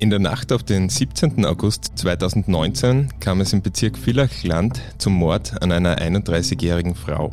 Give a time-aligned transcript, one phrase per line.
[0.00, 1.44] In der Nacht auf den 17.
[1.44, 7.32] August 2019 kam es im Bezirk Villach-Land zum Mord an einer 31-jährigen Frau.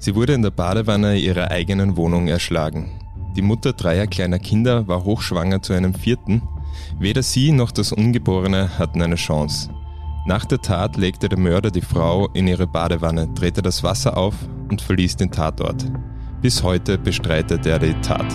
[0.00, 2.90] Sie wurde in der Badewanne ihrer eigenen Wohnung erschlagen.
[3.36, 6.42] Die Mutter dreier kleiner Kinder war hochschwanger zu einem vierten.
[6.98, 9.70] Weder sie noch das Ungeborene hatten eine Chance.
[10.26, 14.34] Nach der Tat legte der Mörder die Frau in ihre Badewanne, drehte das Wasser auf
[14.68, 15.86] und verließ den Tatort.
[16.42, 18.34] Bis heute bestreitet er die Tat.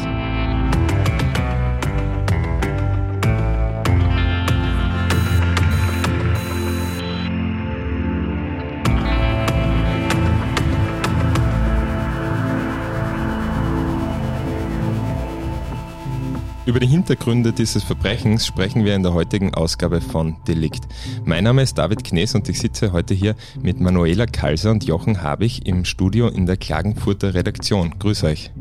[16.67, 20.83] Über die Hintergründe dieses Verbrechens sprechen wir in der heutigen Ausgabe von Delikt.
[21.25, 25.23] Mein Name ist David Knees und ich sitze heute hier mit Manuela Kalser und Jochen
[25.23, 27.95] Habich im Studio in der Klagenfurter Redaktion.
[27.97, 28.51] Grüß euch.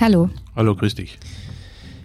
[0.00, 0.30] Hallo.
[0.56, 1.20] Hallo, grüß dich.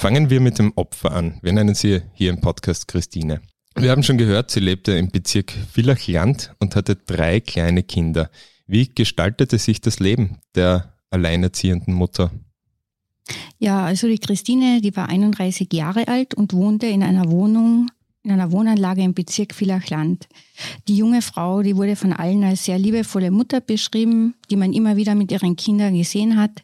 [0.00, 1.38] Fangen wir mit dem Opfer an.
[1.42, 3.42] Wir nennen sie hier im Podcast Christine.
[3.76, 8.30] Wir haben schon gehört, sie lebte im Bezirk Villachland und hatte drei kleine Kinder.
[8.66, 12.30] Wie gestaltete sich das Leben der alleinerziehenden Mutter?
[13.58, 17.90] Ja, also die Christine, die war 31 Jahre alt und wohnte in einer Wohnung
[18.22, 20.28] in einer Wohnanlage im Bezirk Villachland.
[20.88, 24.96] Die junge Frau, die wurde von allen als sehr liebevolle Mutter beschrieben, die man immer
[24.96, 26.62] wieder mit ihren Kindern gesehen hat.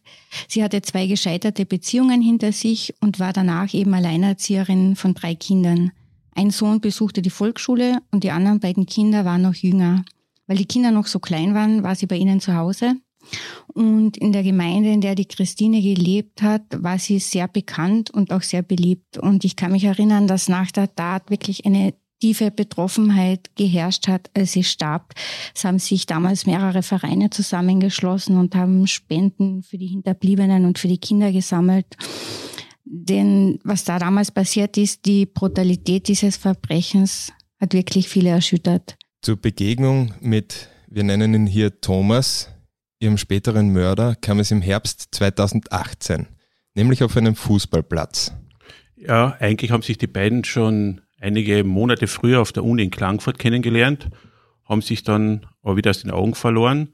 [0.49, 5.93] Sie hatte zwei gescheiterte Beziehungen hinter sich und war danach eben Alleinerzieherin von drei Kindern.
[6.35, 10.05] Ein Sohn besuchte die Volksschule und die anderen beiden Kinder waren noch jünger.
[10.47, 12.97] Weil die Kinder noch so klein waren, war sie bei ihnen zu Hause.
[13.75, 18.33] Und in der Gemeinde, in der die Christine gelebt hat, war sie sehr bekannt und
[18.33, 19.19] auch sehr beliebt.
[19.19, 24.31] Und ich kann mich erinnern, dass nach der Tat wirklich eine tiefe Betroffenheit geherrscht hat,
[24.35, 25.13] als sie starb.
[25.55, 30.89] Es haben sich damals mehrere Vereine zusammengeschlossen und haben Spenden für die Hinterbliebenen und für
[30.89, 31.87] die Kinder gesammelt.
[32.85, 38.97] Denn was da damals passiert ist, die Brutalität dieses Verbrechens hat wirklich viele erschüttert.
[39.23, 42.49] Zur Begegnung mit, wir nennen ihn hier Thomas,
[42.99, 46.27] ihrem späteren Mörder kam es im Herbst 2018,
[46.75, 48.35] nämlich auf einem Fußballplatz.
[48.97, 53.39] Ja, eigentlich haben sich die beiden schon einige Monate früher auf der Uni in Klagenfurt
[53.39, 54.09] kennengelernt,
[54.65, 56.91] haben sich dann aber wieder aus den Augen verloren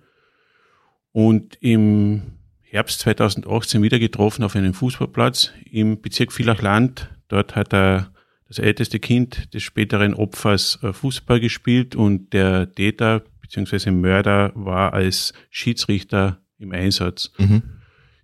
[1.12, 7.10] und im Herbst 2018 wieder getroffen auf einem Fußballplatz im Bezirk Villachland.
[7.28, 8.12] Dort hat er
[8.48, 14.94] das älteste Kind des späteren Opfers äh, Fußball gespielt und der Täter beziehungsweise Mörder war
[14.94, 17.32] als Schiedsrichter im Einsatz.
[17.36, 17.62] Mhm.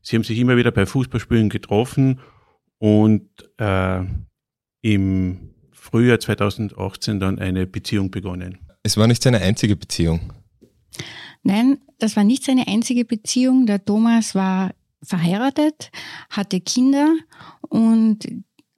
[0.00, 2.20] Sie haben sich immer wieder bei Fußballspielen getroffen
[2.78, 3.28] und
[3.58, 4.04] äh,
[4.80, 8.60] im Frühjahr 2018 dann eine Beziehung begonnen.
[8.82, 10.32] Es war nicht seine einzige Beziehung.
[11.42, 13.66] Nein, das war nicht seine einzige Beziehung.
[13.66, 14.72] Der Thomas war
[15.02, 15.90] verheiratet,
[16.30, 17.14] hatte Kinder
[17.68, 18.26] und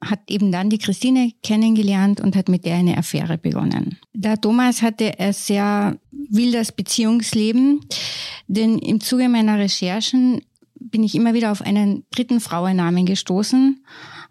[0.03, 3.97] hat eben dann die Christine kennengelernt und hat mit der eine Affäre begonnen.
[4.13, 7.81] Der Thomas hatte ein sehr wildes Beziehungsleben,
[8.47, 10.41] denn im Zuge meiner Recherchen
[10.79, 13.83] bin ich immer wieder auf einen dritten Frauennamen gestoßen.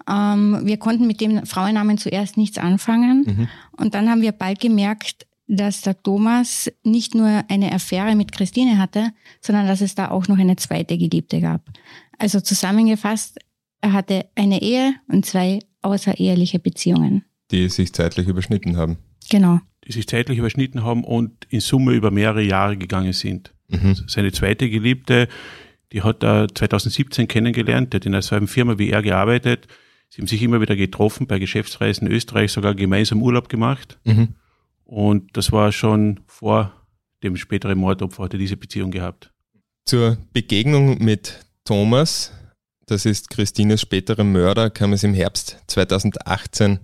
[0.08, 3.48] Ähm, wir konnten mit dem Frauennamen zuerst nichts anfangen mhm.
[3.76, 8.78] und dann haben wir bald gemerkt, dass der Thomas nicht nur eine Affäre mit Christine
[8.78, 11.62] hatte, sondern dass es da auch noch eine zweite Geliebte gab.
[12.18, 13.38] Also zusammengefasst,
[13.80, 17.24] er hatte eine Ehe und zwei außereheliche Beziehungen.
[17.50, 18.98] Die sich zeitlich überschnitten haben.
[19.30, 19.60] Genau.
[19.86, 23.54] Die sich zeitlich überschnitten haben und in Summe über mehrere Jahre gegangen sind.
[23.68, 23.96] Mhm.
[24.06, 25.28] Seine zweite Geliebte,
[25.92, 29.66] die hat er 2017 kennengelernt, die hat in derselben Firma wie er gearbeitet.
[30.08, 33.98] Sie haben sich immer wieder getroffen, bei Geschäftsreisen in Österreich sogar gemeinsam Urlaub gemacht.
[34.04, 34.34] Mhm.
[34.84, 36.74] Und das war schon vor
[37.22, 39.32] dem späteren Mordopfer, hat er diese Beziehung gehabt.
[39.86, 42.32] Zur Begegnung mit Thomas,
[42.90, 46.80] das ist Christines späterer Mörder, kam es im Herbst 2018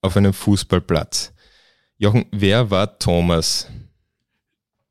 [0.00, 1.32] auf einem Fußballplatz.
[1.96, 3.70] Jochen, wer war Thomas?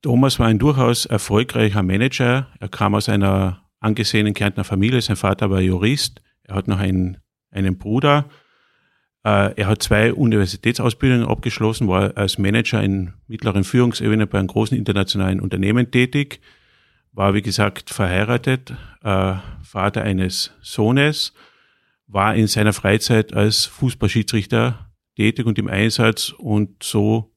[0.01, 2.47] Thomas war ein durchaus erfolgreicher Manager.
[2.59, 5.01] Er kam aus einer angesehenen Kärntner Familie.
[5.01, 6.21] Sein Vater war Jurist.
[6.43, 7.17] Er hat noch einen,
[7.51, 8.29] einen Bruder.
[9.25, 14.77] Äh, er hat zwei Universitätsausbildungen abgeschlossen, war als Manager in mittleren Führungsebene bei einem großen
[14.77, 16.41] internationalen Unternehmen tätig,
[17.13, 18.73] war wie gesagt verheiratet,
[19.03, 21.33] äh, Vater eines Sohnes,
[22.07, 27.31] war in seiner Freizeit als Fußballschiedsrichter tätig und im Einsatz und so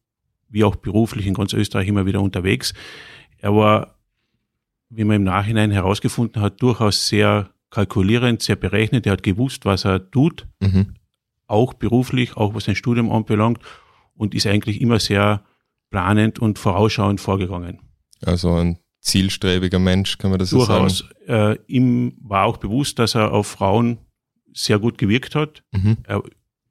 [0.48, 2.72] wie auch beruflich in ganz Österreich immer wieder unterwegs.
[3.38, 3.98] Er war,
[4.88, 9.06] wie man im Nachhinein herausgefunden hat, durchaus sehr kalkulierend, sehr berechnet.
[9.06, 10.94] Er hat gewusst, was er tut, mhm.
[11.46, 13.58] auch beruflich, auch was sein Studium anbelangt
[14.14, 15.44] und ist eigentlich immer sehr
[15.90, 17.80] planend und vorausschauend vorgegangen.
[18.24, 20.98] Also ein zielstrebiger Mensch, kann man das Durchaus.
[20.98, 21.14] so sagen?
[21.26, 21.56] Durchaus.
[21.56, 23.98] Äh, ihm war auch bewusst, dass er auf Frauen
[24.52, 25.62] sehr gut gewirkt hat.
[25.72, 25.98] Mhm.
[26.04, 26.22] Er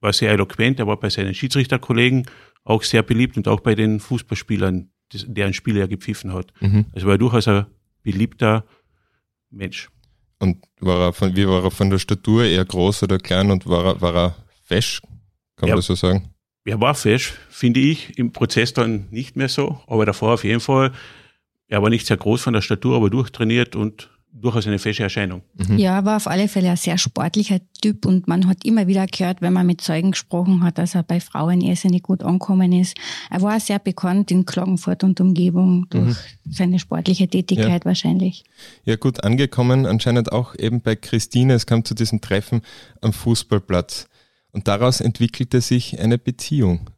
[0.02, 2.26] war sehr eloquent, er war bei seinen Schiedsrichterkollegen
[2.64, 6.52] auch sehr beliebt und auch bei den Fußballspielern, deren Spiele er gepfiffen hat.
[6.62, 6.86] Mhm.
[6.94, 7.68] Also war er durchaus ein
[8.04, 8.66] beliebter
[9.50, 9.90] Mensch.
[10.40, 13.68] Und war er von, wie war er von der Statur eher groß oder klein und
[13.68, 15.02] war er, war er fesch?
[15.56, 16.30] Kann man das so sagen?
[16.66, 20.60] Er war fesch, finde ich, im Prozess dann nicht mehr so, aber davor auf jeden
[20.60, 20.92] Fall.
[21.68, 25.42] Er war nicht sehr groß von der Statur, aber durchtrainiert und durchaus eine fesche Erscheinung.
[25.56, 25.78] Mhm.
[25.78, 29.42] Ja, war auf alle Fälle ein sehr sportlicher Typ und man hat immer wieder gehört,
[29.42, 32.98] wenn man mit Zeugen gesprochen hat, dass er bei Frauen irrsinnig gut angekommen ist.
[33.30, 36.52] Er war sehr bekannt in Klagenfurt und Umgebung durch mhm.
[36.52, 37.86] seine sportliche Tätigkeit ja.
[37.86, 38.44] wahrscheinlich.
[38.84, 41.54] Ja, gut angekommen, anscheinend auch eben bei Christine.
[41.54, 42.62] Es kam zu diesem Treffen
[43.02, 44.08] am Fußballplatz
[44.52, 46.90] und daraus entwickelte sich eine Beziehung.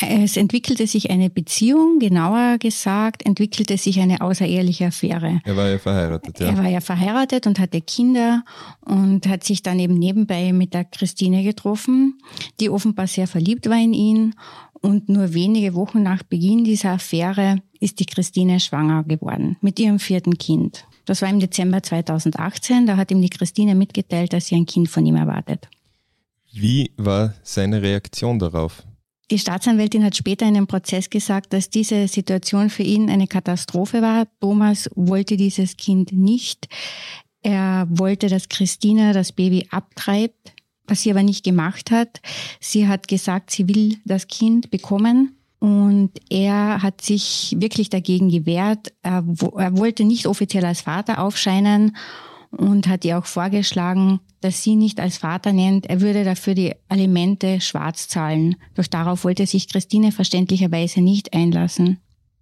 [0.00, 5.40] Es entwickelte sich eine Beziehung, genauer gesagt, entwickelte sich eine außereheliche Affäre.
[5.44, 6.50] Er war ja verheiratet, ja.
[6.50, 8.44] Er war ja verheiratet und hatte Kinder
[8.80, 12.18] und hat sich dann eben nebenbei mit der Christine getroffen,
[12.60, 14.34] die offenbar sehr verliebt war in ihn.
[14.80, 19.98] Und nur wenige Wochen nach Beginn dieser Affäre ist die Christine schwanger geworden mit ihrem
[19.98, 20.84] vierten Kind.
[21.06, 22.86] Das war im Dezember 2018.
[22.86, 25.68] Da hat ihm die Christine mitgeteilt, dass sie ein Kind von ihm erwartet.
[26.52, 28.84] Wie war seine Reaktion darauf?
[29.30, 34.00] Die Staatsanwältin hat später in dem Prozess gesagt, dass diese Situation für ihn eine Katastrophe
[34.00, 34.26] war.
[34.40, 36.66] Thomas wollte dieses Kind nicht.
[37.42, 40.54] Er wollte, dass Christina das Baby abtreibt,
[40.86, 42.20] was sie aber nicht gemacht hat.
[42.58, 45.36] Sie hat gesagt, sie will das Kind bekommen.
[45.58, 48.92] Und er hat sich wirklich dagegen gewehrt.
[49.02, 49.24] Er,
[49.56, 51.96] er wollte nicht offiziell als Vater aufscheinen
[52.50, 55.86] und hat ihr auch vorgeschlagen, dass sie nicht als Vater nennt.
[55.86, 58.56] Er würde dafür die Alimente schwarz zahlen.
[58.74, 61.98] Doch darauf wollte sich Christine verständlicherweise nicht einlassen.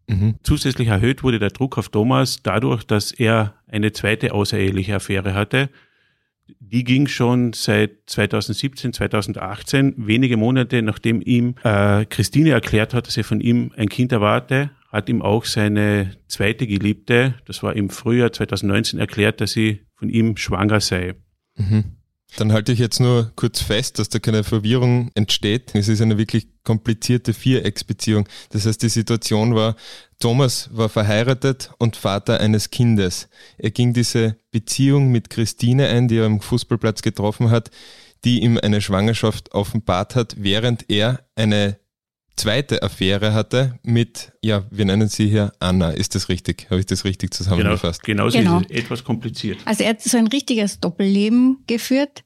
[0.08, 0.37] Mhm.
[0.43, 5.69] Zusätzlich erhöht wurde der Druck auf Thomas dadurch, dass er eine zweite außereheliche Affäre hatte.
[6.61, 13.17] Die ging schon seit 2017, 2018, wenige Monate nachdem ihm äh, Christine erklärt hat, dass
[13.17, 17.90] er von ihm ein Kind erwarte, hat ihm auch seine zweite Geliebte, das war im
[17.90, 21.14] Frühjahr 2019, erklärt, dass sie von ihm schwanger sei.
[21.56, 21.96] Mhm.
[22.37, 25.75] Dann halte ich jetzt nur kurz fest, dass da keine Verwirrung entsteht.
[25.75, 28.28] Es ist eine wirklich komplizierte Vierecksbeziehung.
[28.50, 29.76] Das heißt, die Situation war,
[30.18, 33.28] Thomas war verheiratet und Vater eines Kindes.
[33.59, 37.71] Er ging diese Beziehung mit Christine ein, die er am Fußballplatz getroffen hat,
[38.25, 41.78] die ihm eine Schwangerschaft offenbart hat, während er eine
[42.37, 45.90] zweite Affäre hatte mit, ja, wir nennen sie hier Anna.
[45.90, 46.66] Ist das richtig?
[46.71, 48.02] Habe ich das richtig zusammengefasst?
[48.02, 48.61] Genau, genau, genau.
[48.61, 49.59] ist es etwas kompliziert.
[49.64, 52.25] Also er hat so ein richtiges Doppelleben geführt.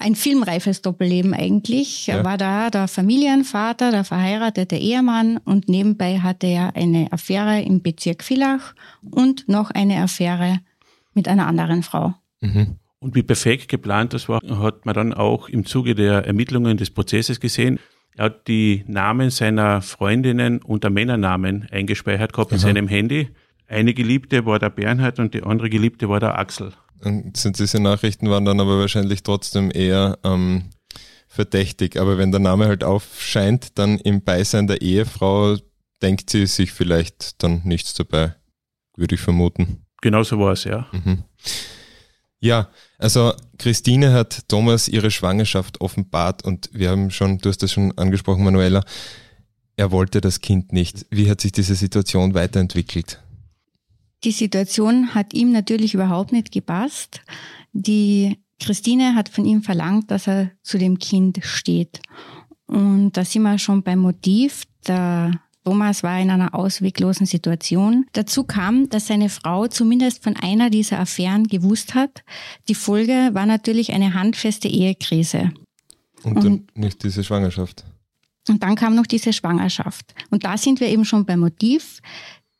[0.00, 2.08] Ein filmreifes Doppelleben eigentlich.
[2.08, 2.24] Er ja.
[2.24, 8.22] war da der Familienvater, der verheiratete Ehemann und nebenbei hatte er eine Affäre im Bezirk
[8.22, 10.60] Villach und noch eine Affäre
[11.14, 12.14] mit einer anderen Frau.
[12.40, 12.76] Mhm.
[13.00, 16.90] Und wie perfekt geplant das war, hat man dann auch im Zuge der Ermittlungen des
[16.90, 17.78] Prozesses gesehen.
[18.18, 23.28] Er hat die Namen seiner Freundinnen unter Männernamen eingespeichert gehabt in seinem Handy.
[23.68, 26.72] Eine Geliebte war der Bernhard und die andere Geliebte war der Axel.
[27.04, 30.64] Und diese Nachrichten waren dann aber wahrscheinlich trotzdem eher ähm,
[31.28, 31.96] verdächtig.
[31.96, 35.56] Aber wenn der Name halt aufscheint, dann im Beisein der Ehefrau
[36.02, 38.34] denkt sie sich vielleicht dann nichts dabei,
[38.96, 39.86] würde ich vermuten.
[40.02, 40.88] Genau so war es, ja.
[40.90, 41.22] Mhm.
[42.40, 42.68] Ja,
[42.98, 47.96] also Christine hat Thomas ihre Schwangerschaft offenbart und wir haben schon, du hast das schon
[47.96, 48.84] angesprochen, Manuela,
[49.76, 51.06] er wollte das Kind nicht.
[51.10, 53.22] Wie hat sich diese Situation weiterentwickelt?
[54.24, 57.20] Die Situation hat ihm natürlich überhaupt nicht gepasst.
[57.72, 62.00] Die Christine hat von ihm verlangt, dass er zu dem Kind steht.
[62.66, 64.64] Und da sind wir schon beim Motiv.
[64.86, 68.06] der Thomas war in einer ausweglosen Situation.
[68.14, 72.22] Dazu kam, dass seine Frau zumindest von einer dieser Affären gewusst hat.
[72.68, 75.52] Die Folge war natürlich eine handfeste Ehekrise.
[76.22, 77.84] Und dann und, nicht diese Schwangerschaft.
[78.48, 80.14] Und dann kam noch diese Schwangerschaft.
[80.30, 82.00] Und da sind wir eben schon beim Motiv.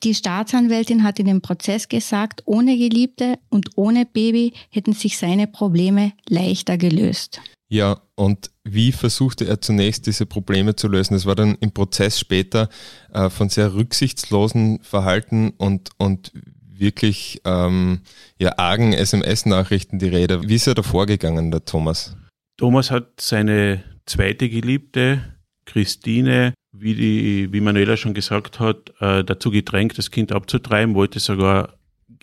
[0.03, 5.47] Die Staatsanwältin hat in dem Prozess gesagt, ohne Geliebte und ohne Baby hätten sich seine
[5.47, 7.41] Probleme leichter gelöst.
[7.71, 11.15] Ja, und wie versuchte er zunächst diese Probleme zu lösen?
[11.15, 12.69] Es war dann im Prozess später
[13.13, 16.33] äh, von sehr rücksichtslosen Verhalten und, und
[16.71, 18.01] wirklich ähm,
[18.39, 20.49] ja, argen SMS-Nachrichten die Rede.
[20.49, 22.17] Wie ist er da vorgegangen, der Thomas?
[22.57, 25.23] Thomas hat seine zweite Geliebte,
[25.65, 31.21] Christine, wie, die, wie Manuela schon gesagt hat, äh, dazu gedrängt, das Kind abzutreiben, wollte
[31.21, 31.75] sogar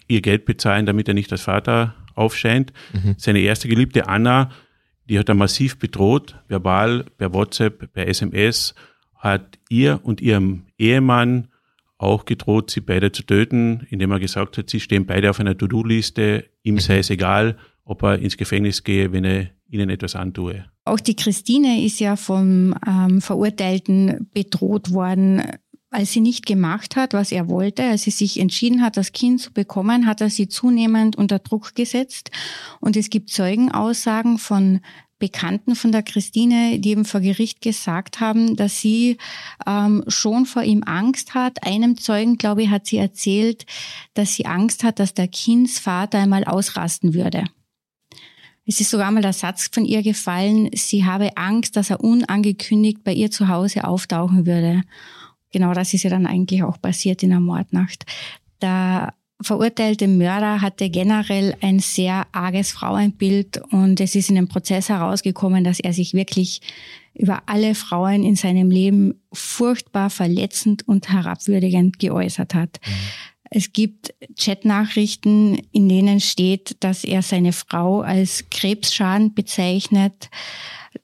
[0.07, 2.73] ihr Geld bezahlen, damit er nicht als Vater aufscheint.
[2.93, 3.15] Mhm.
[3.17, 4.51] Seine erste Geliebte Anna
[5.09, 8.73] die hat er massiv bedroht, verbal, per WhatsApp, per SMS,
[9.15, 11.47] hat ihr und ihrem Ehemann
[11.97, 15.57] auch gedroht, sie beide zu töten, indem er gesagt hat, sie stehen beide auf einer
[15.57, 20.65] To-Do-Liste, ihm sei es egal, ob er ins Gefängnis gehe, wenn er ihnen etwas antue.
[20.83, 25.41] Auch die Christine ist ja vom ähm, Verurteilten bedroht worden
[25.95, 29.39] als sie nicht gemacht hat, was er wollte, als sie sich entschieden hat, das Kind
[29.39, 32.31] zu bekommen, hat er sie zunehmend unter Druck gesetzt.
[32.81, 34.81] Und es gibt Zeugenaussagen von
[35.19, 39.17] Bekannten von der Christine, die eben vor Gericht gesagt haben, dass sie
[39.65, 41.65] ähm, schon vor ihm Angst hat.
[41.65, 43.65] Einem Zeugen, glaube ich, hat sie erzählt,
[44.13, 47.45] dass sie Angst hat, dass der Kindsvater einmal ausrasten würde.
[48.65, 53.03] Es ist sogar mal der Satz von ihr gefallen, sie habe Angst, dass er unangekündigt
[53.03, 54.83] bei ihr zu Hause auftauchen würde
[55.55, 58.05] genau das ist ja dann eigentlich auch passiert in der Mordnacht.
[58.61, 64.89] Der verurteilte Mörder hatte generell ein sehr arges Frauenbild und es ist in dem Prozess
[64.89, 66.59] herausgekommen, dass er sich wirklich
[67.13, 72.81] über alle Frauen in seinem Leben furchtbar verletzend und herabwürdigend geäußert hat.
[72.85, 72.91] Mhm.
[73.49, 80.29] Es gibt Chatnachrichten, in denen steht, dass er seine Frau als Krebsschaden bezeichnet,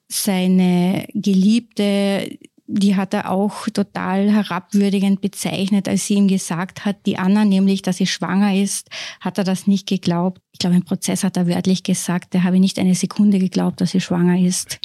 [0.08, 2.38] seine Geliebte
[2.74, 7.82] die hat er auch total herabwürdigend bezeichnet, als sie ihm gesagt hat, die Anna nämlich,
[7.82, 8.88] dass sie schwanger ist,
[9.20, 10.40] hat er das nicht geglaubt.
[10.52, 13.90] Ich glaube, im Prozess hat er wörtlich gesagt, er habe nicht eine Sekunde geglaubt, dass
[13.90, 14.80] sie schwanger ist.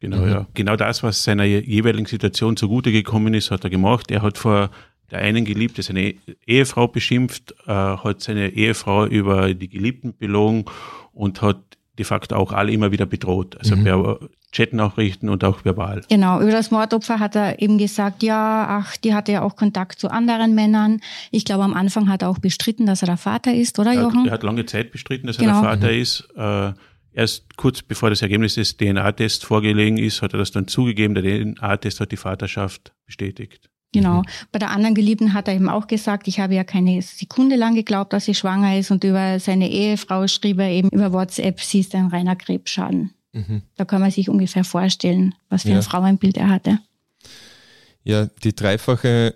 [0.00, 0.28] Genau, mhm.
[0.28, 0.46] ja.
[0.54, 4.10] Genau das, was seiner jeweiligen Situation zugute gekommen ist, hat er gemacht.
[4.10, 4.70] Er hat vor
[5.10, 6.14] der einen Geliebte seine
[6.46, 10.64] Ehefrau beschimpft, äh, hat seine Ehefrau über die Geliebten belogen
[11.12, 11.60] und hat
[11.98, 13.56] de facto auch alle immer wieder bedroht.
[13.58, 14.28] Also mhm.
[14.56, 16.02] Chatnachrichten und auch verbal.
[16.08, 19.98] Genau, über das Mordopfer hat er eben gesagt, ja, ach, die hatte ja auch Kontakt
[19.98, 21.00] zu anderen Männern.
[21.30, 24.02] Ich glaube, am Anfang hat er auch bestritten, dass er der Vater ist, oder er
[24.02, 24.20] Jochen?
[24.20, 25.58] Hat, er hat lange Zeit bestritten, dass genau.
[25.58, 26.00] er der Vater mhm.
[26.00, 26.28] ist.
[26.36, 26.72] Äh,
[27.12, 31.14] erst kurz bevor das Ergebnis des DNA-Tests vorgelegen ist, hat er das dann zugegeben.
[31.14, 33.68] Der DNA-Test hat die Vaterschaft bestätigt.
[33.92, 34.20] Genau.
[34.20, 34.24] Mhm.
[34.52, 37.74] Bei der anderen Geliebten hat er eben auch gesagt, ich habe ja keine Sekunde lang
[37.74, 41.80] geglaubt, dass sie schwanger ist und über seine Ehefrau schrieb er eben über WhatsApp, sie
[41.80, 43.12] ist ein reiner Krebsschaden.
[43.36, 43.62] Mhm.
[43.76, 45.76] Da kann man sich ungefähr vorstellen, was für ja.
[45.76, 46.78] ein Frauenbild er hatte.
[48.02, 49.34] Ja, die dreifache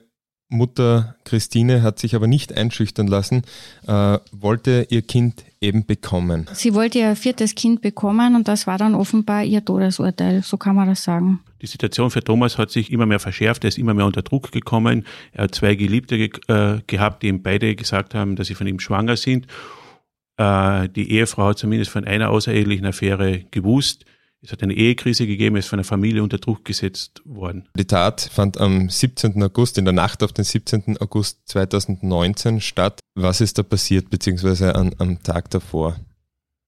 [0.49, 3.43] Mutter Christine hat sich aber nicht einschüchtern lassen,
[3.87, 6.49] äh, wollte ihr Kind eben bekommen.
[6.53, 10.75] Sie wollte ihr viertes Kind bekommen und das war dann offenbar ihr Todesurteil, so kann
[10.75, 11.41] man das sagen.
[11.63, 14.51] Die Situation für Thomas hat sich immer mehr verschärft, er ist immer mehr unter Druck
[14.51, 15.05] gekommen.
[15.33, 18.67] Er hat zwei Geliebte ge äh, gehabt, die ihm beide gesagt haben, dass sie von
[18.67, 19.47] ihm schwanger sind.
[20.41, 24.07] Äh, die Ehefrau hat zumindest von einer außerehelichen Affäre gewusst.
[24.43, 27.69] Es hat eine Ehekrise gegeben, er ist von der Familie unter Druck gesetzt worden.
[27.77, 29.43] Die Tat fand am 17.
[29.43, 30.97] August, in der Nacht auf den 17.
[30.99, 33.01] August 2019 statt.
[33.15, 35.97] Was ist da passiert, beziehungsweise an, am Tag davor?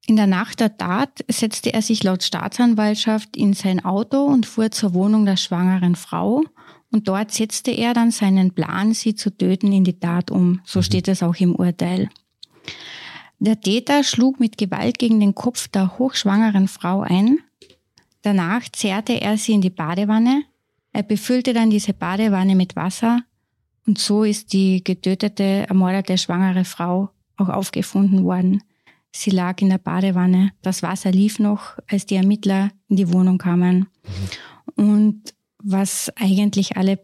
[0.06, 4.70] In der Nacht der Tat setzte er sich laut Staatsanwaltschaft in sein Auto und fuhr
[4.70, 6.42] zur Wohnung der schwangeren Frau.
[6.90, 10.60] Und dort setzte er dann seinen Plan, sie zu töten, in die Tat um.
[10.66, 10.82] So mhm.
[10.82, 12.10] steht es auch im Urteil.
[13.44, 17.40] Der Täter schlug mit Gewalt gegen den Kopf der hochschwangeren Frau ein
[18.22, 20.44] Danach zerrte er sie in die Badewanne.
[20.92, 23.22] Er befüllte dann diese Badewanne mit Wasser
[23.84, 28.62] und so ist die getötete, ermordete schwangere Frau auch aufgefunden worden.
[29.10, 30.52] Sie lag in der Badewanne.
[30.62, 33.88] Das Wasser lief noch, als die Ermittler in die Wohnung kamen.
[34.76, 34.84] Mhm.
[34.84, 37.00] Und was eigentlich alle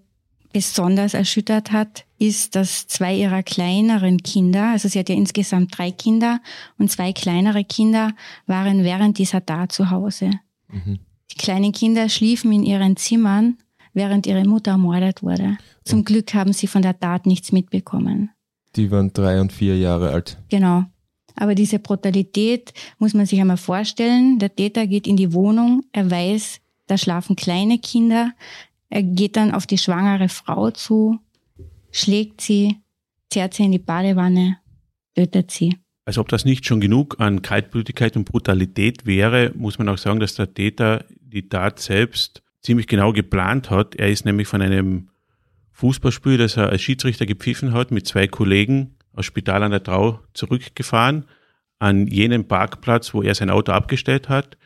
[0.52, 5.90] besonders erschüttert hat, ist, dass zwei ihrer kleineren Kinder, also sie hat ja insgesamt drei
[5.90, 6.40] Kinder
[6.78, 8.12] und zwei kleinere Kinder
[8.46, 10.30] waren während dieser Tat zu Hause.
[10.68, 10.98] Mhm.
[11.30, 13.58] Die kleinen Kinder schliefen in ihren Zimmern,
[13.92, 15.58] während ihre Mutter ermordet wurde.
[15.84, 18.30] Zum Glück haben sie von der Tat nichts mitbekommen.
[18.76, 20.38] Die waren drei und vier Jahre alt.
[20.48, 20.84] Genau.
[21.36, 24.38] Aber diese Brutalität muss man sich einmal vorstellen.
[24.38, 28.32] Der Täter geht in die Wohnung, er weiß, da schlafen kleine Kinder.
[28.90, 31.18] Er geht dann auf die schwangere Frau zu,
[31.90, 32.76] schlägt sie,
[33.30, 34.58] zerrt sie in die Badewanne,
[35.14, 35.76] tötet sie.
[36.04, 40.20] Als ob das nicht schon genug an Kaltblütigkeit und Brutalität wäre, muss man auch sagen,
[40.20, 43.94] dass der Täter die Tat selbst ziemlich genau geplant hat.
[43.94, 45.10] Er ist nämlich von einem
[45.72, 50.20] Fußballspiel, das er als Schiedsrichter gepfiffen hat, mit zwei Kollegen aus Spital an der Trau
[50.32, 51.24] zurückgefahren
[51.78, 54.58] an jenen Parkplatz, wo er sein Auto abgestellt hat,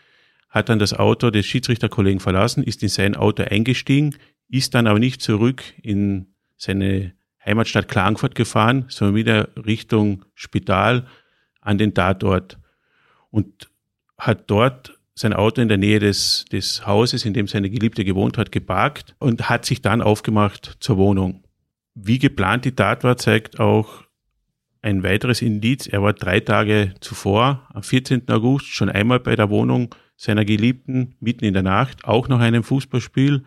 [0.49, 4.17] hat dann das Auto des Schiedsrichterkollegen verlassen, ist in sein Auto eingestiegen,
[4.49, 6.32] ist dann aber nicht zurück in
[6.63, 7.13] seine
[7.45, 11.07] Heimatstadt Klagenfurt gefahren, sondern wieder Richtung Spital
[11.61, 12.59] an den Tatort
[13.31, 13.69] und
[14.17, 18.39] hat dort sein Auto in der Nähe des, des Hauses, in dem seine Geliebte gewohnt
[18.39, 21.43] hat, geparkt und hat sich dann aufgemacht zur Wohnung.
[21.95, 24.05] Wie geplant die Tat war, zeigt auch
[24.81, 25.89] ein weiteres Indiz.
[25.89, 28.29] Er war drei Tage zuvor, am 14.
[28.29, 32.63] August, schon einmal bei der Wohnung seiner Geliebten, mitten in der Nacht, auch nach einem
[32.63, 33.43] Fußballspiel,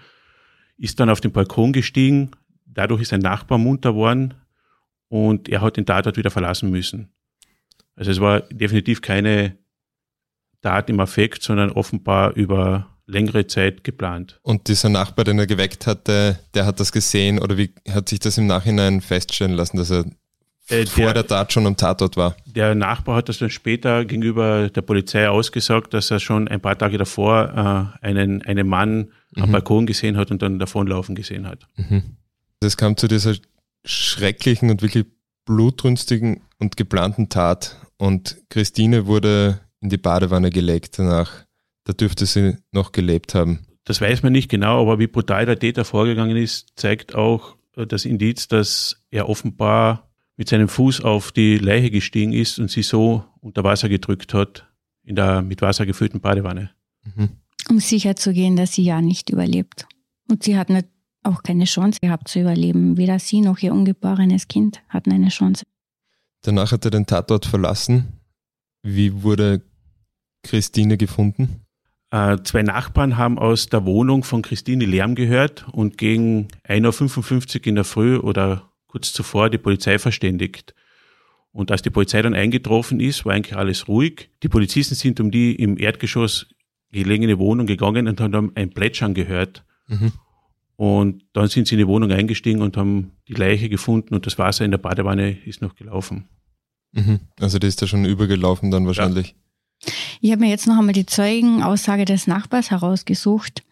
[0.77, 2.31] ist dann auf den Balkon gestiegen.
[2.75, 4.35] Dadurch ist ein Nachbar munter worden
[5.07, 7.09] und er hat den Tatort wieder verlassen müssen.
[7.95, 9.57] Also es war definitiv keine
[10.61, 14.39] Tat im Affekt, sondern offenbar über längere Zeit geplant.
[14.41, 18.19] Und dieser Nachbar, den er geweckt hatte, der hat das gesehen oder wie hat sich
[18.19, 20.05] das im Nachhinein feststellen lassen, dass er
[20.69, 22.35] äh, vor der, der Tat schon am Tatort war?
[22.45, 26.77] Der Nachbar hat das dann später gegenüber der Polizei ausgesagt, dass er schon ein paar
[26.77, 29.43] Tage davor äh, einen, einen Mann mhm.
[29.43, 31.67] am Balkon gesehen hat und dann davonlaufen gesehen hat.
[31.77, 32.17] Mhm.
[32.61, 33.35] Es kam zu dieser
[33.85, 35.05] schrecklichen und wirklich
[35.45, 41.45] blutrünstigen und geplanten Tat und Christine wurde in die Badewanne gelegt danach.
[41.83, 43.67] Da dürfte sie noch gelebt haben.
[43.83, 47.85] Das weiß man nicht genau, aber wie brutal der Täter vorgegangen ist, zeigt auch äh,
[47.85, 52.81] das Indiz, dass er offenbar mit seinem Fuß auf die Leiche gestiegen ist und sie
[52.81, 54.67] so unter Wasser gedrückt hat
[55.03, 56.71] in der mit Wasser gefüllten Badewanne.
[57.03, 57.29] Mhm.
[57.69, 59.87] Um sicher zu gehen, dass sie ja nicht überlebt.
[60.29, 60.87] Und sie hat nicht,
[61.25, 62.97] auch keine Chance gehabt zu überleben.
[62.97, 65.63] Weder sie noch ihr ungeborenes Kind hatten eine Chance.
[66.41, 68.19] Danach hat er den Tatort verlassen.
[68.83, 69.61] Wie wurde
[70.43, 71.65] Christine gefunden?
[72.11, 77.67] Äh, zwei Nachbarn haben aus der Wohnung von Christine Lärm gehört und gegen 1.55 Uhr
[77.67, 80.75] in der Früh oder kurz zuvor die Polizei verständigt.
[81.51, 84.29] Und als die Polizei dann eingetroffen ist, war eigentlich alles ruhig.
[84.43, 86.47] Die Polizisten sind um die im Erdgeschoss
[86.91, 89.65] gelegene Wohnung gegangen und haben ein Plätschern gehört.
[89.87, 90.11] Mhm.
[90.77, 94.37] Und dann sind sie in die Wohnung eingestiegen und haben die Leiche gefunden und das
[94.37, 96.27] Wasser in der Badewanne ist noch gelaufen.
[96.91, 97.19] Mhm.
[97.39, 99.29] Also die ist da schon übergelaufen dann wahrscheinlich.
[99.29, 99.93] Ja.
[100.21, 103.63] Ich habe mir jetzt noch einmal die Zeugenaussage des Nachbars herausgesucht.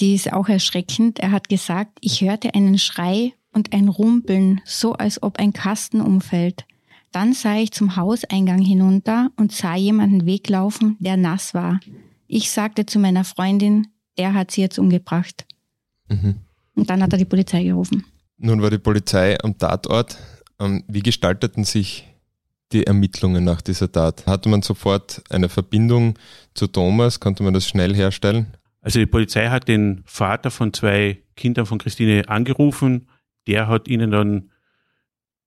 [0.00, 1.18] Die ist auch erschreckend.
[1.18, 6.00] Er hat gesagt, ich hörte einen Schrei und ein Rumpeln, so als ob ein Kasten
[6.00, 6.64] umfällt.
[7.10, 11.78] Dann sah ich zum Hauseingang hinunter und sah jemanden weglaufen, der nass war.
[12.26, 15.44] Ich sagte zu meiner Freundin, der hat sie jetzt umgebracht.
[16.08, 16.36] Mhm.
[16.74, 18.04] Und dann hat er die Polizei gerufen.
[18.38, 20.18] Nun war die Polizei am Tatort.
[20.58, 22.08] Ähm, wie gestalteten sich
[22.72, 24.26] die Ermittlungen nach dieser Tat?
[24.26, 26.18] Hatte man sofort eine Verbindung
[26.54, 27.20] zu Thomas?
[27.20, 28.46] Konnte man das schnell herstellen?
[28.80, 33.08] Also die Polizei hat den Vater von zwei Kindern von Christine angerufen.
[33.46, 34.50] Der hat ihnen dann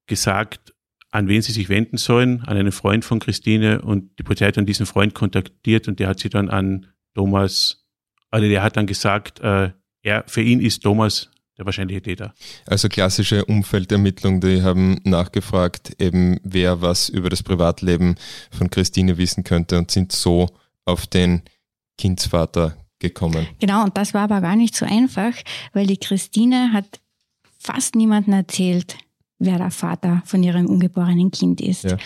[0.07, 0.73] gesagt,
[1.11, 4.57] an wen sie sich wenden sollen, an einen Freund von Christine und die Polizei hat
[4.57, 7.85] dann diesen Freund kontaktiert und der hat sie dann an Thomas,
[8.31, 9.71] also der hat dann gesagt, äh,
[10.05, 12.33] er, für ihn ist Thomas der wahrscheinliche Täter.
[12.65, 18.15] Also klassische Umfeldermittlung, die haben nachgefragt, eben wer was über das Privatleben
[18.51, 20.49] von Christine wissen könnte und sind so
[20.83, 21.43] auf den
[21.97, 23.47] Kindsvater gekommen.
[23.59, 25.33] Genau, und das war aber gar nicht so einfach,
[25.73, 26.99] weil die Christine hat
[27.57, 28.97] fast niemandem erzählt,
[29.39, 31.85] wer der Vater von ihrem ungeborenen Kind ist.
[31.85, 31.97] Ja.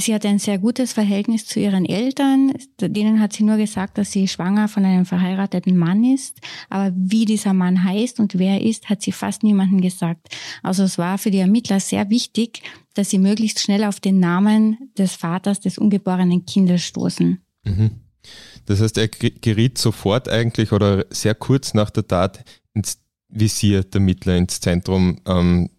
[0.00, 2.52] Sie hat ein sehr gutes Verhältnis zu ihren Eltern.
[2.80, 6.38] Denen hat sie nur gesagt, dass sie schwanger von einem verheirateten Mann ist.
[6.70, 10.28] Aber wie dieser Mann heißt und wer er ist, hat sie fast niemandem gesagt.
[10.62, 12.62] Also es war für die Ermittler sehr wichtig,
[12.94, 17.42] dass sie möglichst schnell auf den Namen des Vaters des ungeborenen Kindes stoßen.
[17.64, 17.90] Mhm.
[18.66, 24.00] Das heißt, er geriet sofort eigentlich oder sehr kurz nach der Tat ins Visier der
[24.00, 25.70] Ermittler, ins Zentrum ähm,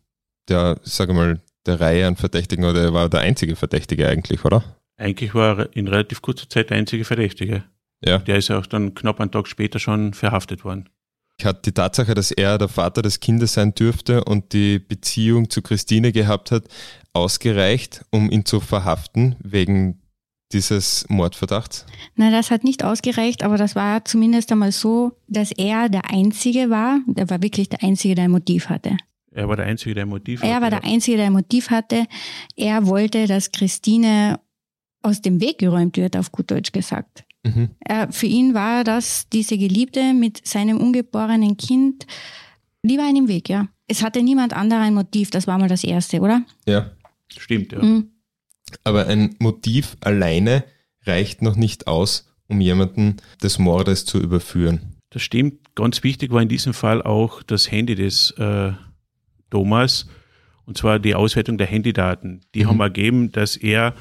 [0.49, 4.63] der, sage mal, der Reihe an Verdächtigen oder er war der einzige Verdächtige eigentlich, oder?
[4.97, 7.63] Eigentlich war er in relativ kurzer Zeit der einzige Verdächtige.
[8.03, 8.19] Ja.
[8.19, 10.89] Der ist ja auch dann knapp einen Tag später schon verhaftet worden.
[11.43, 15.61] Hat die Tatsache, dass er der Vater des Kindes sein dürfte und die Beziehung zu
[15.61, 16.65] Christine gehabt hat,
[17.13, 20.01] ausgereicht, um ihn zu verhaften wegen
[20.51, 21.85] dieses Mordverdachts?
[22.15, 26.69] Nein, das hat nicht ausgereicht, aber das war zumindest einmal so, dass er der Einzige
[26.69, 28.97] war, der war wirklich der Einzige, der ein Motiv hatte.
[29.31, 30.51] Er war der Einzige, der ein Motiv hatte.
[30.51, 32.05] Er war der Einzige, der ein Motiv hatte.
[32.55, 34.39] Er wollte, dass Christine
[35.01, 37.23] aus dem Weg geräumt wird, auf gut Deutsch gesagt.
[37.43, 37.69] Mhm.
[37.79, 42.05] Er, für ihn war das diese Geliebte mit seinem ungeborenen Kind,
[42.83, 43.67] die war ihm im Weg, ja.
[43.87, 46.43] Es hatte niemand anderer ein Motiv, das war mal das Erste, oder?
[46.65, 46.91] Ja.
[47.37, 47.81] Stimmt, ja.
[47.81, 48.11] Mhm.
[48.83, 50.63] Aber ein Motiv alleine
[51.05, 54.95] reicht noch nicht aus, um jemanden des Mordes zu überführen.
[55.09, 55.75] Das stimmt.
[55.75, 58.73] Ganz wichtig war in diesem Fall auch das Handy des äh,
[59.49, 60.07] Thomas,
[60.65, 62.41] und zwar die Auswertung der Handydaten.
[62.53, 62.67] Die mhm.
[62.67, 63.93] haben ergeben, dass er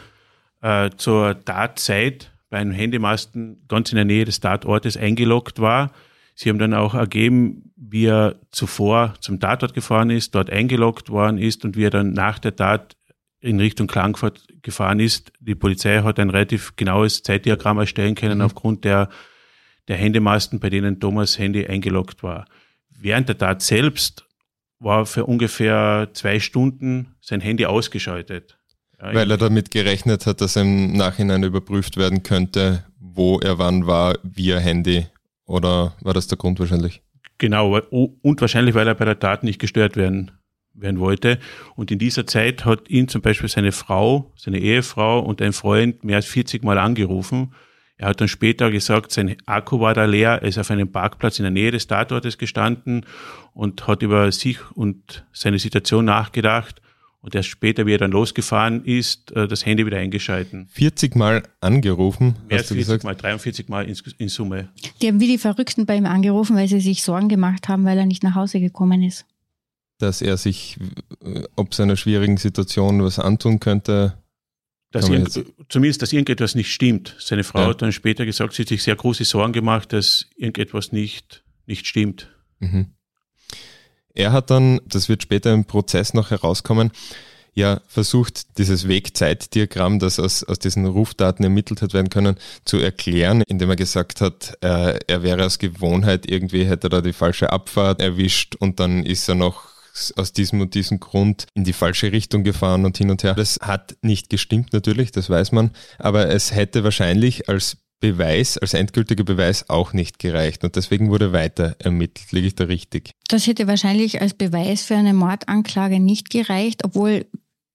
[0.61, 5.93] äh, zur Tatzeit bei einem Handymasten ganz in der Nähe des Tatortes eingeloggt war.
[6.35, 11.39] Sie haben dann auch ergeben, wie er zuvor zum Tatort gefahren ist, dort eingeloggt worden
[11.39, 12.97] ist und wie er dann nach der Tat
[13.41, 15.33] in Richtung Klagenfurt gefahren ist.
[15.41, 18.45] Die Polizei hat ein relativ genaues Zeitdiagramm erstellen können mhm.
[18.45, 19.09] aufgrund der,
[19.89, 22.47] der Handymasten, bei denen Thomas Handy eingeloggt war.
[22.91, 24.28] Während der Tat selbst
[24.81, 28.59] war für ungefähr zwei Stunden sein Handy ausgeschaltet.
[29.01, 33.87] Ja, Weil er damit gerechnet hat, dass im Nachhinein überprüft werden könnte, wo er wann
[33.87, 35.07] war, via Handy.
[35.45, 37.03] Oder war das der Grund wahrscheinlich?
[37.39, 40.33] Genau, und wahrscheinlich, weil er bei der Tat nicht gestört werden
[40.81, 41.39] werden wollte.
[41.77, 46.05] Und in dieser Zeit hat ihn zum Beispiel seine Frau, seine Ehefrau und ein Freund
[46.05, 47.53] mehr als 40 Mal angerufen.
[47.99, 51.39] Er hat dann später gesagt, sein Akku war da leer, er ist auf einem Parkplatz
[51.39, 53.05] in der Nähe des Tatortes gestanden
[53.53, 56.81] und hat über sich und seine Situation nachgedacht.
[57.21, 60.69] Und erst später, wie er dann losgefahren ist, äh, das Handy wieder eingeschalten.
[60.71, 63.05] 40 Mal angerufen, Mehr hast du 40 gesagt?
[63.05, 64.69] Mal, 43 Mal in, in Summe.
[65.03, 67.99] Die haben wie die Verrückten bei ihm angerufen, weil sie sich Sorgen gemacht haben, weil
[67.99, 69.27] er nicht nach Hause gekommen ist
[69.99, 70.79] dass er sich
[71.25, 74.15] äh, ob seiner schwierigen Situation was antun könnte.
[74.91, 75.05] Dass
[75.69, 77.15] zumindest, dass irgendetwas nicht stimmt.
[77.19, 77.67] Seine Frau ja.
[77.69, 81.87] hat dann später gesagt, sie hat sich sehr große Sorgen gemacht, dass irgendetwas nicht, nicht
[81.87, 82.31] stimmt.
[82.59, 82.93] Mhm.
[84.15, 86.91] Er hat dann, das wird später im Prozess noch herauskommen,
[87.55, 93.43] ja versucht, dieses Wegzeitdiagramm, das aus, aus diesen Rufdaten ermittelt hat werden können, zu erklären,
[93.47, 97.53] indem er gesagt hat, äh, er wäre aus Gewohnheit irgendwie, hätte er da die falsche
[97.53, 99.78] Abfahrt erwischt und dann ist er noch
[100.17, 103.35] aus diesem und diesem Grund in die falsche Richtung gefahren und hin und her.
[103.35, 108.75] Das hat nicht gestimmt natürlich, das weiß man, aber es hätte wahrscheinlich als Beweis, als
[108.75, 112.31] endgültiger Beweis auch nicht gereicht und deswegen wurde weiter ermittelt.
[112.31, 113.11] Liege ich da richtig?
[113.29, 117.27] Das hätte wahrscheinlich als Beweis für eine Mordanklage nicht gereicht, obwohl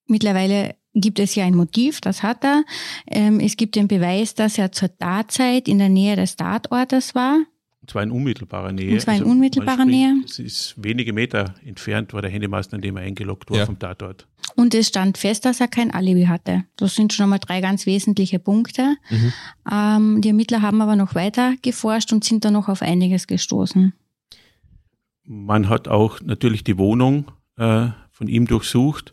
[0.06, 2.64] mittlerweile gibt es ja ein Motiv, das hat er.
[3.10, 7.40] Ähm, es gibt den Beweis, dass er zur Tatzeit in der Nähe des Tatortes war.
[7.84, 8.94] Und zwar in unmittelbarer Nähe.
[8.94, 10.14] Und zwar in also unmittelbarer spricht, Nähe.
[10.24, 13.66] Es ist wenige Meter entfernt, war der Handymasten, an dem er eingeloggt war ja.
[13.66, 14.26] vom Tatort.
[14.56, 16.64] Und es stand fest, dass er kein Alibi hatte.
[16.76, 18.96] Das sind schon einmal drei ganz wesentliche Punkte.
[19.10, 19.32] Mhm.
[19.70, 23.92] Ähm, die Ermittler haben aber noch weiter geforscht und sind da noch auf einiges gestoßen.
[25.24, 29.12] Man hat auch natürlich die Wohnung äh, von ihm durchsucht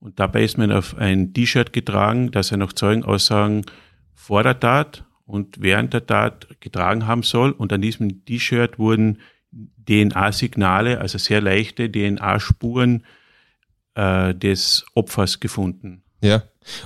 [0.00, 3.64] und dabei ist man auf ein T-Shirt getragen, das er nach Zeugenaussagen
[4.12, 7.52] vor der Tat und während der Tat getragen haben soll.
[7.52, 9.18] Und an diesem T-Shirt wurden
[9.86, 13.04] DNA-Signale, also sehr leichte DNA-Spuren
[13.94, 16.02] äh, des Opfers gefunden.
[16.22, 16.42] Ja,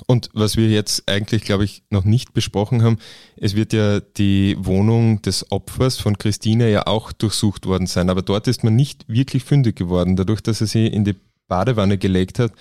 [0.07, 2.98] und was wir jetzt eigentlich, glaube ich, noch nicht besprochen haben,
[3.37, 8.22] es wird ja die Wohnung des Opfers von Christine ja auch durchsucht worden sein, aber
[8.22, 10.16] dort ist man nicht wirklich fündig geworden.
[10.16, 12.52] Dadurch, dass er sie in die Badewanne gelegt hat,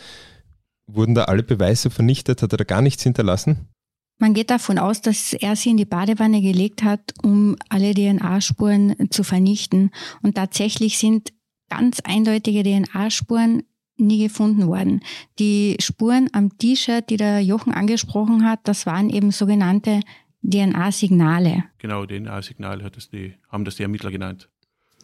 [0.85, 3.67] wurden da alle Beweise vernichtet, hat er da gar nichts hinterlassen?
[4.21, 9.09] Man geht davon aus, dass er sie in die Badewanne gelegt hat, um alle DNA-Spuren
[9.09, 9.89] zu vernichten.
[10.21, 11.33] Und tatsächlich sind
[11.69, 13.63] ganz eindeutige DNA-Spuren
[13.97, 15.01] nie gefunden worden.
[15.39, 20.01] Die Spuren am T-Shirt, die der Jochen angesprochen hat, das waren eben sogenannte
[20.43, 21.63] DNA-Signale.
[21.79, 24.49] Genau, DNA-Signale hat das die, haben das die Ermittler genannt.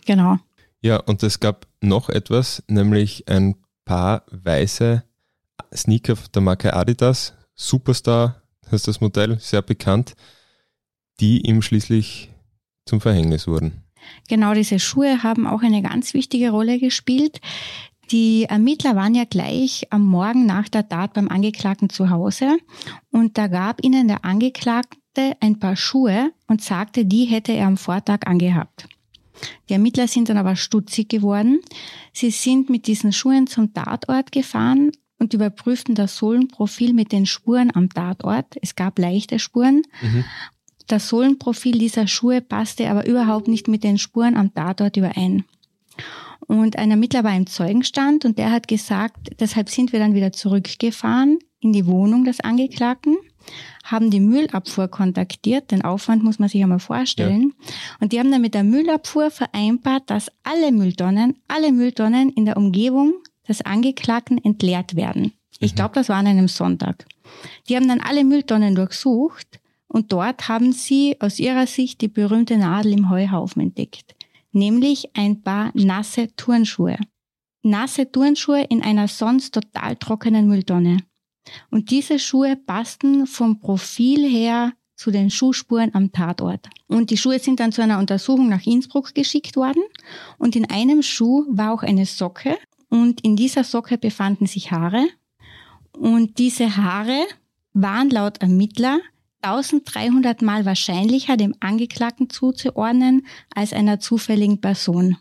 [0.05, 0.37] Genau.
[0.81, 5.03] Ja, und es gab noch etwas, nämlich ein paar weiße
[5.73, 10.15] Sneaker der Marke Adidas, Superstar heißt das Modell, sehr bekannt,
[11.19, 12.29] die ihm schließlich
[12.85, 13.83] zum Verhängnis wurden.
[14.29, 17.41] Genau, diese Schuhe haben auch eine ganz wichtige Rolle gespielt.
[18.11, 22.57] Die Ermittler waren ja gleich am Morgen nach der Tat beim Angeklagten zu Hause
[23.11, 27.75] und da gab ihnen der Angeklagte ein paar Schuhe und sagte, die hätte er am
[27.75, 28.87] Vortag angehabt.
[29.67, 31.59] Die Ermittler sind dann aber stutzig geworden.
[32.13, 37.75] Sie sind mit diesen Schuhen zum Tatort gefahren, und überprüften das Sohlenprofil mit den Spuren
[37.75, 38.55] am Tatort.
[38.61, 39.83] Es gab leichte Spuren.
[40.01, 40.25] Mhm.
[40.87, 45.43] Das Sohlenprofil dieser Schuhe passte aber überhaupt nicht mit den Spuren am Tatort überein.
[46.47, 50.31] Und ein Ermittler war im Zeugenstand und der hat gesagt, deshalb sind wir dann wieder
[50.31, 53.17] zurückgefahren in die Wohnung des Angeklagten,
[53.83, 57.53] haben die Müllabfuhr kontaktiert, den Aufwand muss man sich einmal vorstellen.
[57.59, 57.73] Ja.
[57.99, 62.57] Und die haben dann mit der Müllabfuhr vereinbart, dass alle Mülltonnen, alle Mülltonnen in der
[62.57, 63.13] Umgebung
[63.47, 65.33] des Angeklagten entleert werden.
[65.59, 65.75] Ich mhm.
[65.75, 67.05] glaube, das war an einem Sonntag.
[67.67, 72.57] Die haben dann alle Mülltonnen durchsucht und dort haben sie aus ihrer Sicht die berühmte
[72.57, 74.15] Nadel im Heuhaufen entdeckt,
[74.51, 76.97] nämlich ein paar nasse Turnschuhe.
[77.63, 80.97] Nasse Turnschuhe in einer sonst total trockenen Mülltonne.
[81.69, 86.67] Und diese Schuhe passten vom Profil her zu den Schuhspuren am Tatort.
[86.87, 89.83] Und die Schuhe sind dann zu einer Untersuchung nach Innsbruck geschickt worden.
[90.37, 92.57] Und in einem Schuh war auch eine Socke.
[92.89, 95.07] Und in dieser Socke befanden sich Haare.
[95.97, 97.25] Und diese Haare
[97.73, 98.99] waren laut Ermittler
[99.41, 105.17] 1300 Mal wahrscheinlicher dem Angeklagten zuzuordnen als einer zufälligen Person.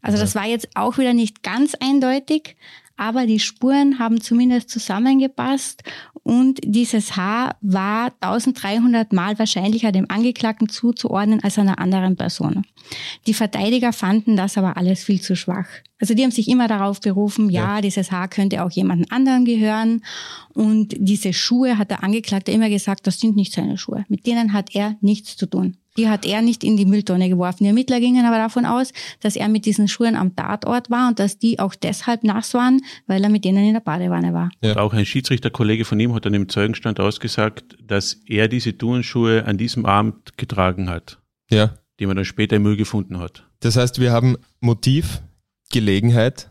[0.00, 2.56] Also das war jetzt auch wieder nicht ganz eindeutig,
[2.98, 5.82] aber die Spuren haben zumindest zusammengepasst
[6.24, 12.66] und dieses Haar war 1300 Mal wahrscheinlicher dem Angeklagten zuzuordnen als einer anderen Person.
[13.26, 15.68] Die Verteidiger fanden das aber alles viel zu schwach.
[16.00, 17.80] Also die haben sich immer darauf berufen, ja, ja.
[17.80, 20.02] dieses Haar könnte auch jemand anderem gehören
[20.52, 24.04] und diese Schuhe hat der Angeklagte immer gesagt, das sind nicht seine Schuhe.
[24.08, 25.76] Mit denen hat er nichts zu tun.
[25.98, 27.64] Die hat er nicht in die Mülltonne geworfen.
[27.64, 31.18] Die Ermittler gingen aber davon aus, dass er mit diesen Schuhen am Tatort war und
[31.18, 34.48] dass die auch deshalb nass waren, weil er mit denen in der Badewanne war.
[34.62, 34.76] Ja.
[34.76, 39.58] Auch ein Schiedsrichterkollege von ihm hat dann im Zeugenstand ausgesagt, dass er diese Turnschuhe an
[39.58, 41.18] diesem Abend getragen hat.
[41.50, 41.74] Ja.
[41.98, 43.44] Die man dann später im Müll gefunden hat.
[43.58, 45.20] Das heißt, wir haben Motiv,
[45.72, 46.48] Gelegenheit,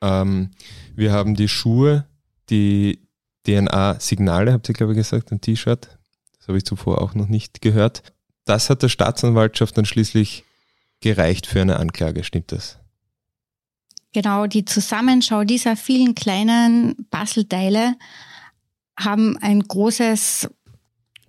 [0.00, 0.52] ähm,
[0.94, 2.06] wir haben die Schuhe,
[2.48, 3.00] die
[3.46, 5.98] DNA-Signale, habt ihr glaube ich gesagt, ein T-Shirt.
[6.38, 8.02] Das habe ich zuvor auch noch nicht gehört
[8.46, 10.44] das hat der Staatsanwaltschaft dann schließlich
[11.00, 12.78] gereicht für eine Anklage, stimmt das?
[14.14, 17.96] Genau, die Zusammenschau dieser vielen kleinen Puzzleteile
[18.98, 20.48] haben ein großes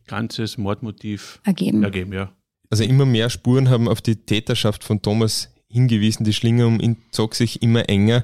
[0.08, 1.84] ganzes Mordmotiv ergeben.
[1.84, 2.32] ergeben ja.
[2.70, 6.24] Also immer mehr Spuren haben auf die Täterschaft von Thomas hingewiesen.
[6.24, 8.24] Die Schlinge um ihn zog sich immer enger.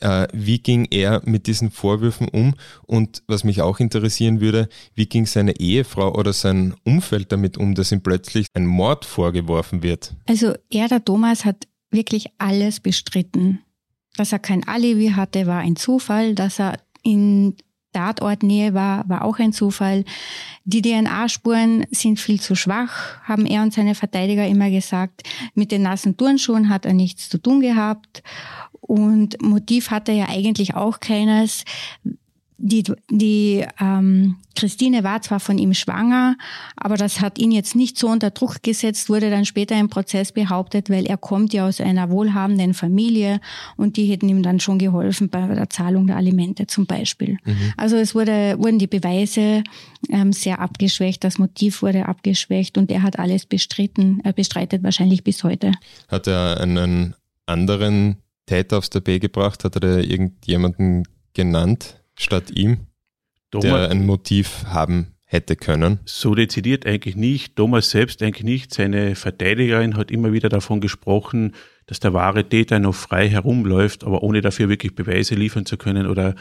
[0.00, 2.54] Äh, wie ging er mit diesen Vorwürfen um?
[2.86, 7.74] Und was mich auch interessieren würde, wie ging seine Ehefrau oder sein Umfeld damit um,
[7.74, 10.14] dass ihm plötzlich ein Mord vorgeworfen wird?
[10.26, 13.62] Also er, der Thomas, hat wirklich alles bestritten.
[14.16, 16.34] Dass er kein Alibi hatte, war ein Zufall.
[16.34, 17.56] Dass er in
[17.96, 20.04] Tatortnähe war, war auch ein Zufall.
[20.64, 25.22] Die DNA-Spuren sind viel zu schwach, haben er und seine Verteidiger immer gesagt.
[25.54, 28.22] Mit den nassen Turnschuhen hat er nichts zu tun gehabt.
[28.82, 31.64] Und Motiv hatte ja eigentlich auch keines.
[32.58, 36.36] Die, die ähm, Christine war zwar von ihm schwanger,
[36.74, 40.32] aber das hat ihn jetzt nicht so unter Druck gesetzt, wurde dann später im Prozess
[40.32, 43.40] behauptet, weil er kommt ja aus einer wohlhabenden Familie
[43.76, 47.36] und die hätten ihm dann schon geholfen bei der Zahlung der Alimente zum Beispiel.
[47.44, 47.74] Mhm.
[47.76, 49.62] Also es wurde, wurden die Beweise
[50.08, 54.20] ähm, sehr abgeschwächt, das Motiv wurde abgeschwächt und er hat alles bestritten.
[54.24, 55.72] Er bestreitet wahrscheinlich bis heute.
[56.08, 57.14] Hat er einen
[57.44, 58.16] anderen
[58.46, 59.64] Täter aufs Tapet gebracht?
[59.64, 62.86] Hat er da irgendjemanden genannt statt ihm,
[63.50, 66.00] Thomas, der ein Motiv haben hätte können?
[66.04, 67.56] So dezidiert eigentlich nicht.
[67.56, 68.72] Thomas selbst eigentlich nicht.
[68.72, 71.52] Seine Verteidigerin hat immer wieder davon gesprochen,
[71.86, 76.06] dass der wahre Täter noch frei herumläuft, aber ohne dafür wirklich Beweise liefern zu können
[76.06, 76.34] oder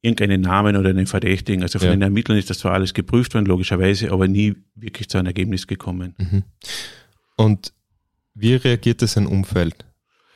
[0.00, 1.62] irgendeinen Namen oder einen Verdächtigen.
[1.62, 1.94] Also von ja.
[1.94, 5.66] den Ermittlern ist das zwar alles geprüft worden, logischerweise, aber nie wirklich zu einem Ergebnis
[5.66, 6.14] gekommen.
[6.18, 6.44] Mhm.
[7.36, 7.72] Und
[8.34, 9.84] wie reagiert sein Umfeld?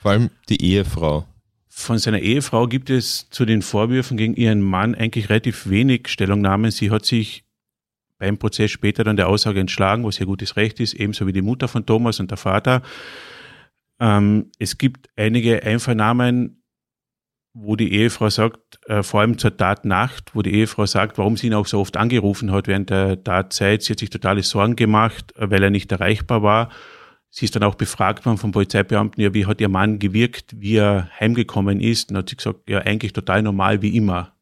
[0.01, 1.27] Vor allem die Ehefrau.
[1.75, 6.71] Von seiner Ehefrau gibt es zu den Vorwürfen gegen ihren Mann eigentlich relativ wenig Stellungnahmen.
[6.71, 7.45] Sie hat sich
[8.19, 11.41] beim Prozess später dann der Aussage entschlagen, was ihr gutes Recht ist, ebenso wie die
[11.41, 12.83] Mutter von Thomas und der Vater.
[13.99, 16.63] Ähm, es gibt einige Einvernahmen,
[17.55, 21.47] wo die Ehefrau sagt, äh, vor allem zur Tatnacht, wo die Ehefrau sagt, warum sie
[21.47, 23.83] ihn auch so oft angerufen hat während der Tatzeit.
[23.83, 26.69] Sie hat sich totale Sorgen gemacht, äh, weil er nicht erreichbar war.
[27.35, 30.77] Sie ist dann auch befragt worden vom Polizeibeamten, ja, wie hat ihr Mann gewirkt, wie
[30.77, 32.11] er heimgekommen ist.
[32.11, 34.35] Und hat sie gesagt, ja, eigentlich total normal wie immer.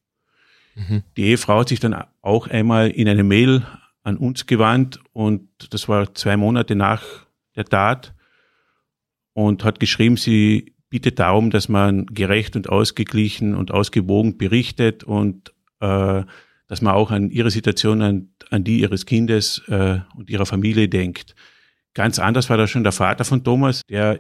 [0.75, 1.05] Mhm.
[1.17, 3.65] Die Ehefrau hat sich dann auch einmal in eine Mail
[4.03, 7.05] an uns gewandt und das war zwei Monate nach
[7.55, 8.13] der Tat
[9.35, 15.53] und hat geschrieben, sie bittet darum, dass man gerecht und ausgeglichen und ausgewogen berichtet und
[15.79, 16.25] äh,
[16.67, 20.89] dass man auch an ihre Situation, an, an die ihres Kindes äh, und ihrer Familie
[20.89, 21.37] denkt.
[21.95, 24.19] Ganz anders war da schon der Vater von Thomas, der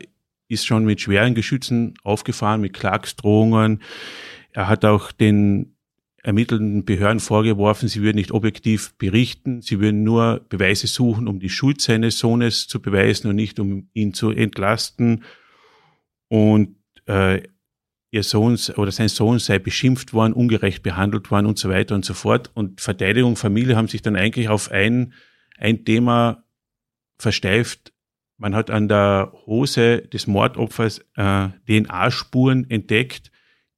[0.49, 3.83] ist schon mit schweren Geschützen aufgefahren, mit Klagsdrohungen.
[4.53, 5.77] Er hat auch den
[6.23, 11.49] ermittelnden Behörden vorgeworfen, sie würden nicht objektiv berichten, sie würden nur Beweise suchen, um die
[11.49, 15.25] Schuld seines Sohnes zu beweisen und nicht um ihn zu entlasten.
[16.29, 17.43] Und äh,
[18.11, 22.05] ihr Sohn oder sein Sohn sei beschimpft worden, ungerecht behandelt worden und so weiter und
[22.05, 22.51] so fort.
[22.55, 25.15] Und Verteidigung, Familie haben sich dann eigentlich auf ein,
[25.59, 26.45] ein Thema
[27.23, 27.93] versteift.
[28.37, 33.31] Man hat an der Hose des Mordopfers äh, DNA-Spuren entdeckt,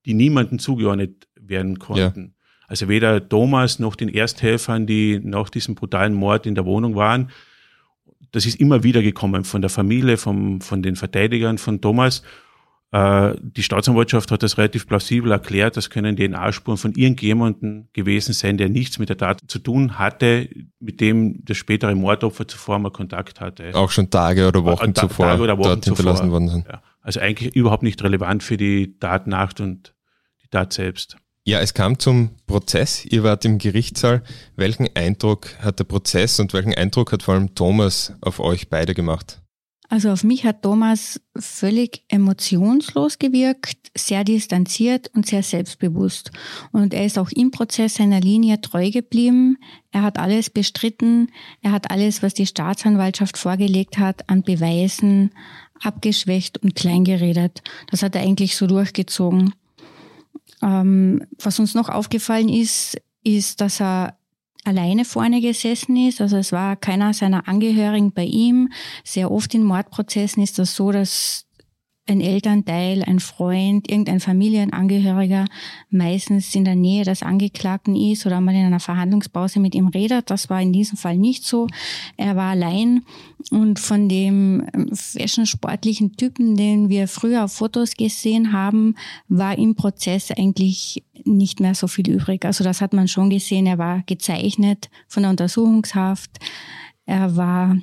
[0.07, 2.35] die niemandem zugeordnet werden konnten.
[2.37, 2.43] Ja.
[2.69, 7.31] Also weder Thomas noch den Ersthelfern, die nach diesem brutalen Mord in der Wohnung waren.
[8.31, 12.23] Das ist immer wieder gekommen von der Familie, vom, von den Verteidigern von Thomas.
[12.93, 18.59] Äh, die Staatsanwaltschaft hat das relativ plausibel erklärt, das können DNA-Spuren von irgendjemandem gewesen sein,
[18.59, 22.91] der nichts mit der Tat zu tun hatte, mit dem das spätere Mordopfer zuvor mal
[22.91, 23.75] Kontakt hatte.
[23.75, 26.67] Auch schon Tage oder Wochen äh, zuvor Tage oder Wochen dort hinterlassen worden sind.
[26.69, 26.83] Ja.
[27.01, 29.95] Also eigentlich überhaupt nicht relevant für die Tatnacht und
[30.45, 31.17] die Tat selbst.
[31.45, 33.05] Ja, es kam zum Prozess.
[33.07, 34.23] Ihr wart im Gerichtssaal.
[34.55, 38.95] Welchen Eindruck hat der Prozess und welchen Eindruck hat vor allem Thomas auf euch beide
[38.95, 39.42] gemacht?
[39.93, 46.31] Also auf mich hat Thomas völlig emotionslos gewirkt, sehr distanziert und sehr selbstbewusst.
[46.73, 49.59] Und er ist auch im Prozess seiner Linie treu geblieben.
[49.91, 51.31] Er hat alles bestritten.
[51.61, 55.33] Er hat alles, was die Staatsanwaltschaft vorgelegt hat, an Beweisen
[55.83, 57.63] abgeschwächt und kleingeredet.
[57.91, 59.53] Das hat er eigentlich so durchgezogen.
[60.63, 64.17] Ähm, was uns noch aufgefallen ist, ist, dass er
[64.65, 66.21] alleine vorne gesessen ist.
[66.21, 68.71] Also es war keiner seiner Angehörigen bei ihm.
[69.05, 71.47] Sehr oft in Mordprozessen ist das so, dass
[72.09, 75.45] ein Elternteil, ein Freund, irgendein Familienangehöriger
[75.89, 80.29] meistens in der Nähe des Angeklagten ist oder mal in einer Verhandlungspause mit ihm redet.
[80.29, 81.69] Das war in diesem Fall nicht so.
[82.17, 83.05] Er war allein
[83.51, 88.97] und von dem ähm, fashion-sportlichen Typen, den wir früher auf Fotos gesehen haben,
[89.29, 92.45] war im Prozess eigentlich nicht mehr so viel übrig.
[92.45, 93.67] Also das hat man schon gesehen.
[93.67, 96.39] Er war gezeichnet von der Untersuchungshaft.
[97.07, 97.77] Er war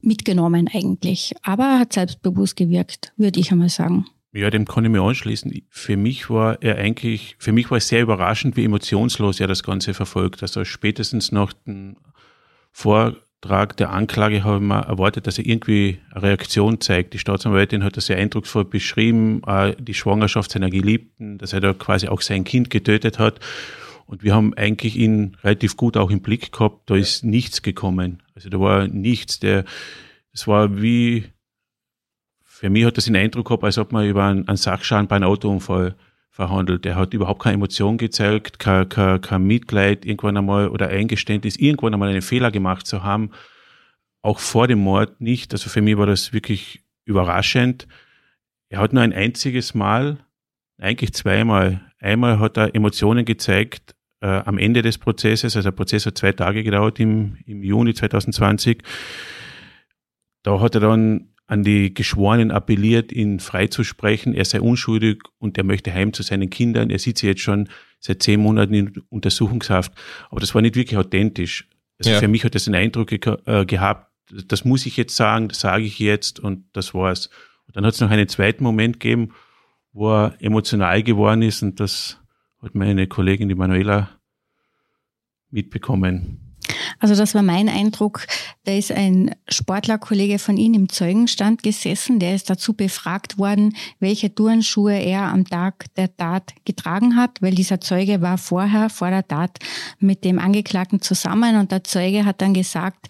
[0.00, 1.34] mitgenommen eigentlich.
[1.42, 4.06] Aber er hat selbstbewusst gewirkt, würde ich einmal sagen.
[4.34, 5.52] Ja, dem kann ich mir anschließen.
[5.68, 9.62] Für mich war er eigentlich, für mich war es sehr überraschend, wie emotionslos er das
[9.62, 10.42] Ganze verfolgt.
[10.42, 11.96] Also spätestens nach dem
[12.72, 17.12] Vortrag der Anklage habe ich mir erwartet, dass er irgendwie eine Reaktion zeigt.
[17.12, 19.42] Die Staatsanwältin hat das sehr eindrucksvoll beschrieben,
[19.78, 23.38] die Schwangerschaft seiner Geliebten, dass er da quasi auch sein Kind getötet hat.
[24.06, 26.88] Und wir haben eigentlich ihn relativ gut auch im Blick gehabt.
[26.88, 28.21] Da ist nichts gekommen.
[28.34, 29.40] Also da war nichts.
[29.40, 29.64] Der,
[30.32, 31.24] es war wie,
[32.42, 35.16] für mich hat das den Eindruck gehabt, als ob man über einen, einen Sachschaden bei
[35.16, 35.96] einem Autounfall
[36.30, 36.86] verhandelt.
[36.86, 41.92] Er hat überhaupt keine Emotion gezeigt, kein, kein, kein Mitleid irgendwann einmal oder Eingeständnis, irgendwann
[41.92, 43.30] einmal einen Fehler gemacht zu haben.
[44.22, 45.52] Auch vor dem Mord nicht.
[45.52, 47.86] Also für mich war das wirklich überraschend.
[48.70, 50.18] Er hat nur ein einziges Mal,
[50.78, 56.06] eigentlich zweimal, einmal hat er Emotionen gezeigt, äh, am Ende des Prozesses, also der Prozess
[56.06, 58.82] hat zwei Tage gedauert im, im Juni 2020,
[60.42, 64.32] da hat er dann an die Geschworenen appelliert, ihn freizusprechen.
[64.32, 66.88] Er sei unschuldig und er möchte heim zu seinen Kindern.
[66.88, 67.68] Er sitzt jetzt schon
[68.00, 69.92] seit zehn Monaten in Untersuchungshaft.
[70.30, 71.68] Aber das war nicht wirklich authentisch.
[71.98, 72.20] Also ja.
[72.20, 75.60] für mich hat das einen Eindruck ge äh, gehabt, das muss ich jetzt sagen, das
[75.60, 77.28] sage ich jetzt und das war's.
[77.66, 79.34] Und dann hat es noch einen zweiten Moment gegeben,
[79.92, 82.21] wo er emotional geworden ist und das
[82.62, 84.08] hat meine Kollegin, die Manuela,
[85.50, 86.52] mitbekommen.
[86.98, 88.26] Also das war mein Eindruck.
[88.64, 94.32] Da ist ein Sportlerkollege von Ihnen im Zeugenstand gesessen, der ist dazu befragt worden, welche
[94.32, 99.26] Turnschuhe er am Tag der Tat getragen hat, weil dieser Zeuge war vorher, vor der
[99.26, 99.58] Tat,
[99.98, 103.08] mit dem Angeklagten zusammen und der Zeuge hat dann gesagt,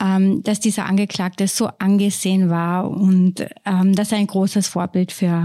[0.00, 5.42] ähm, dass dieser Angeklagte so angesehen war und ähm, dass er ein großes Vorbild für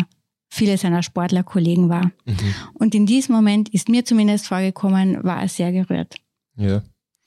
[0.50, 2.12] viele seiner Sportlerkollegen war.
[2.26, 2.56] Mhm.
[2.74, 6.16] Und in diesem Moment ist mir zumindest vorgekommen, war er sehr gerührt.
[6.58, 6.82] Ja.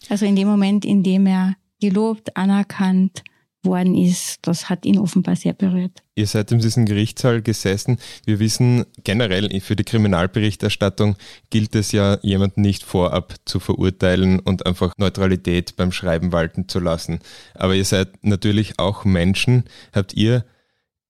[0.08, 3.22] Also in dem Moment, in dem er gelobt, anerkannt
[3.64, 6.02] worden ist, das hat ihn offenbar sehr berührt.
[6.16, 7.98] Ihr seid in diesem Gerichtssaal gesessen.
[8.24, 11.16] Wir wissen generell, für die Kriminalberichterstattung
[11.50, 16.80] gilt es ja, jemanden nicht vorab zu verurteilen und einfach Neutralität beim Schreiben walten zu
[16.80, 17.20] lassen.
[17.54, 19.64] Aber ihr seid natürlich auch Menschen.
[19.92, 20.44] Habt ihr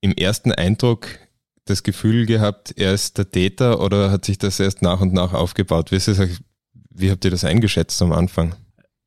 [0.02, 1.08] im ersten Eindruck
[1.64, 5.32] das Gefühl gehabt, er ist der Täter oder hat sich das erst nach und nach
[5.32, 5.92] aufgebaut?
[5.92, 6.20] Wie, das,
[6.90, 8.54] wie habt ihr das eingeschätzt am Anfang?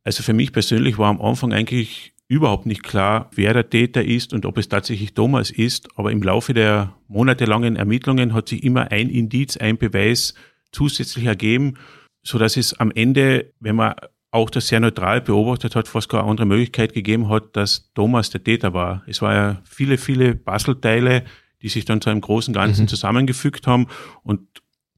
[0.03, 4.33] Also für mich persönlich war am Anfang eigentlich überhaupt nicht klar, wer der Täter ist
[4.33, 5.89] und ob es tatsächlich Thomas ist.
[5.95, 10.33] Aber im Laufe der monatelangen Ermittlungen hat sich immer ein Indiz, ein Beweis
[10.71, 11.75] zusätzlich ergeben,
[12.23, 13.93] so dass es am Ende, wenn man
[14.31, 18.43] auch das sehr neutral beobachtet hat, fast keine andere Möglichkeit gegeben hat, dass Thomas der
[18.43, 19.03] Täter war.
[19.07, 21.23] Es war ja viele, viele Puzzleteile,
[21.61, 22.87] die sich dann zu einem großen Ganzen mhm.
[22.87, 23.87] zusammengefügt haben
[24.23, 24.41] und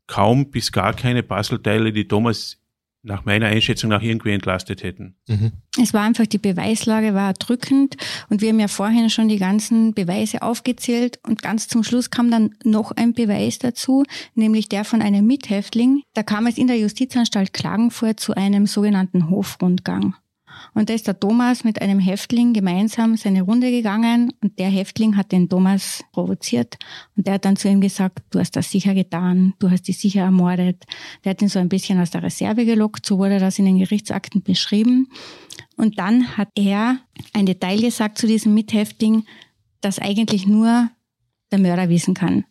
[0.07, 2.57] kaum bis gar keine Puzzleteile, die Thomas
[3.03, 5.15] nach meiner Einschätzung nach irgendwie entlastet hätten.
[5.27, 5.53] Mhm.
[5.81, 7.95] Es war einfach, die Beweislage war drückend
[8.29, 12.29] und wir haben ja vorhin schon die ganzen Beweise aufgezählt und ganz zum Schluss kam
[12.29, 14.03] dann noch ein Beweis dazu,
[14.35, 16.03] nämlich der von einem Mithäftling.
[16.13, 20.15] Da kam es in der Justizanstalt Klagenfurt zu einem sogenannten Hofrundgang.
[20.73, 25.17] Und da ist der Thomas mit einem Häftling gemeinsam seine Runde gegangen und der Häftling
[25.17, 26.77] hat den Thomas provoziert
[27.15, 29.97] und der hat dann zu ihm gesagt, du hast das sicher getan, du hast dich
[29.97, 30.85] sicher ermordet.
[31.23, 33.79] Der hat ihn so ein bisschen aus der Reserve gelockt, so wurde das in den
[33.79, 35.09] Gerichtsakten beschrieben.
[35.75, 36.99] Und dann hat er
[37.33, 39.25] ein Detail gesagt zu diesem Mithäftling,
[39.81, 40.89] das eigentlich nur
[41.51, 42.45] der Mörder wissen kann.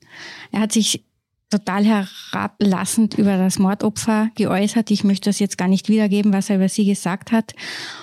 [0.53, 1.05] Er hat sich
[1.51, 4.91] total herablassend über das Mordopfer geäußert.
[4.91, 7.55] Ich möchte das jetzt gar nicht wiedergeben, was er über sie gesagt hat.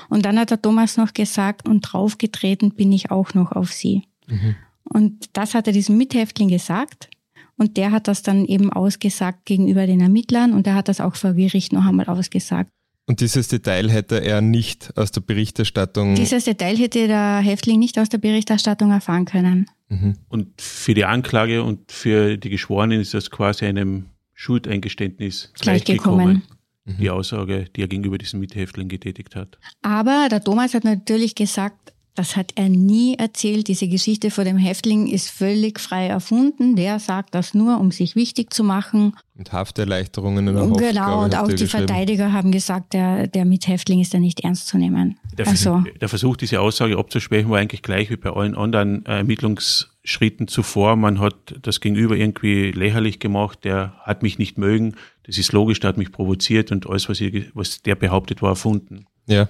[0.10, 4.04] Und dann hat der Thomas noch gesagt, und draufgetreten bin ich auch noch auf sie.
[4.28, 4.56] Mhm.
[4.84, 7.10] Und das hat er diesem Mithäftling gesagt.
[7.58, 11.16] Und der hat das dann eben ausgesagt gegenüber den Ermittlern und er hat das auch
[11.16, 12.72] vor Gericht noch einmal ausgesagt.
[13.06, 16.16] Und dieses Detail hätte er nicht aus der Berichterstattung.
[16.16, 19.70] Dieses Detail hätte der Häftling nicht aus der Berichterstattung erfahren können.
[19.90, 20.16] Mhm.
[20.30, 26.44] Und für die Anklage und für die Geschworenen ist das quasi einem Schuldeingeständnis gleichgekommen.
[26.86, 26.98] Mhm.
[26.98, 29.58] Die Aussage, die er gegenüber diesem Mithäftling getätigt hat.
[29.82, 33.68] Aber der Thomas hat natürlich gesagt, das hat er nie erzählt.
[33.68, 36.76] Diese Geschichte vor dem Häftling ist völlig frei erfunden.
[36.76, 39.16] Der sagt das nur, um sich wichtig zu machen.
[39.34, 44.00] Mit Hafterleichterungen in der Hof, Genau, und auch die Verteidiger haben gesagt, der, der Mithäftling
[44.00, 45.18] ist da nicht ernst zu nehmen.
[45.38, 49.04] Der, also, Versuch, der Versuch, diese Aussage abzusprechen, war eigentlich gleich wie bei allen anderen
[49.08, 50.96] äh, Ermittlungsschritten zuvor.
[50.96, 53.64] Man hat das Gegenüber irgendwie lächerlich gemacht.
[53.64, 54.96] Der hat mich nicht mögen.
[55.24, 58.50] Das ist logisch, der hat mich provoziert und alles, was, ich, was der behauptet, war
[58.50, 59.08] erfunden.
[59.26, 59.48] Ja.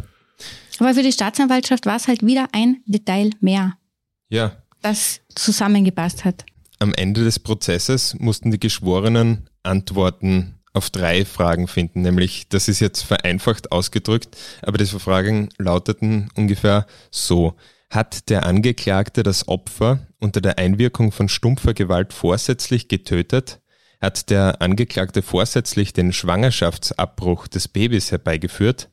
[0.83, 3.77] Aber für die Staatsanwaltschaft war es halt wieder ein Detail mehr.
[4.27, 4.57] Ja.
[4.81, 6.43] Das zusammengepasst hat.
[6.79, 12.81] Am Ende des Prozesses mussten die Geschworenen Antworten auf drei Fragen finden, nämlich, das ist
[12.81, 17.55] jetzt vereinfacht ausgedrückt, aber diese Fragen lauteten ungefähr so.
[17.89, 23.61] Hat der Angeklagte das Opfer unter der Einwirkung von stumpfer Gewalt vorsätzlich getötet?
[24.01, 28.89] Hat der Angeklagte vorsätzlich den Schwangerschaftsabbruch des Babys herbeigeführt?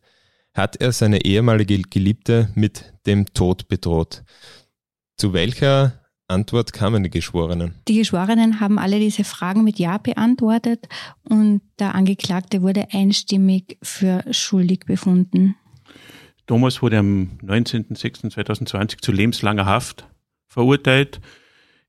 [0.55, 4.25] Hat er seine ehemalige Geliebte mit dem Tod bedroht.
[5.17, 7.75] Zu welcher Antwort kamen die Geschworenen?
[7.89, 10.89] Die Geschworenen haben alle diese Fragen mit Ja beantwortet
[11.25, 15.57] und der Angeklagte wurde einstimmig für schuldig befunden.
[16.47, 20.07] Thomas wurde am 19.06.2020 zu lebenslanger Haft
[20.49, 21.21] verurteilt.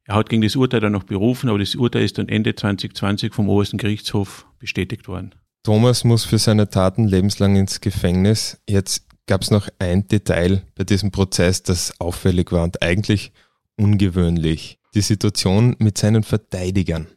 [0.06, 3.34] Er hat gegen das Urteil dann noch berufen, aber das Urteil ist dann Ende 2020
[3.34, 5.34] vom Obersten Gerichtshof bestätigt worden.
[5.64, 8.60] Thomas muss für seine Taten lebenslang ins Gefängnis.
[8.68, 13.32] Jetzt gab es noch ein Detail bei diesem Prozess, das auffällig war und eigentlich
[13.78, 14.80] ungewöhnlich.
[14.96, 17.08] Die Situation mit seinen Verteidigern.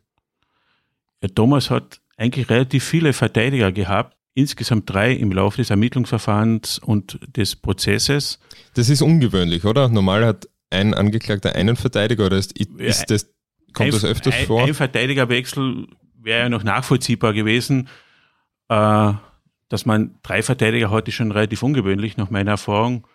[1.23, 7.19] Ja, Thomas hat eigentlich relativ viele Verteidiger gehabt, insgesamt drei im Laufe des Ermittlungsverfahrens und
[7.37, 8.39] des Prozesses.
[8.75, 9.89] Das ist ungewöhnlich, oder?
[9.89, 13.27] Normal hat ein Angeklagter einen Verteidiger oder ist, ist das,
[13.73, 14.65] kommt ein, das öfters ein, vor?
[14.65, 15.87] Ein Verteidigerwechsel
[16.21, 17.89] wäre ja noch nachvollziehbar gewesen.
[18.69, 19.13] Äh,
[19.69, 23.07] dass man drei Verteidiger heute schon relativ ungewöhnlich, nach meiner Erfahrung.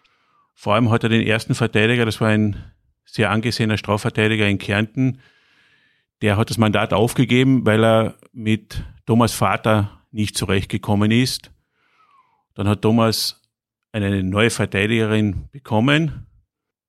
[0.55, 2.57] Vor allem hat er den ersten Verteidiger, das war ein
[3.05, 5.19] sehr angesehener Strafverteidiger in Kärnten,
[6.21, 11.51] der hat das Mandat aufgegeben, weil er mit Thomas Vater nicht zurechtgekommen ist.
[12.55, 13.41] Dann hat Thomas
[13.91, 16.25] eine neue Verteidigerin bekommen.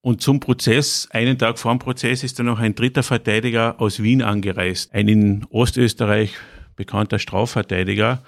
[0.00, 4.02] Und zum Prozess, einen Tag vor dem Prozess, ist dann noch ein dritter Verteidiger aus
[4.02, 4.92] Wien angereist.
[4.92, 6.34] Ein in Ostösterreich
[6.74, 8.22] bekannter Strafverteidiger.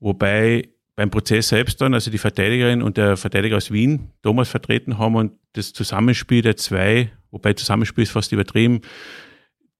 [0.00, 4.98] Wobei beim Prozess selbst dann, also die Verteidigerin und der Verteidiger aus Wien Thomas vertreten
[4.98, 8.80] haben und das Zusammenspiel der zwei, wobei Zusammenspiel ist fast übertrieben,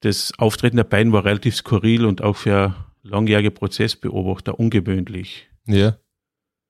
[0.00, 5.48] das Auftreten der beiden war relativ skurril und auch für langjährige Prozessbeobachter ungewöhnlich.
[5.66, 5.98] Ja.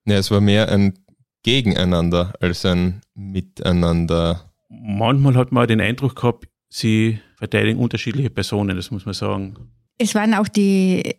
[0.07, 0.99] Ja, es war mehr ein
[1.43, 4.53] Gegeneinander als ein Miteinander.
[4.69, 9.57] Manchmal hat man den Eindruck gehabt, sie verteidigen unterschiedliche Personen, das muss man sagen.
[9.99, 11.17] Es waren auch die,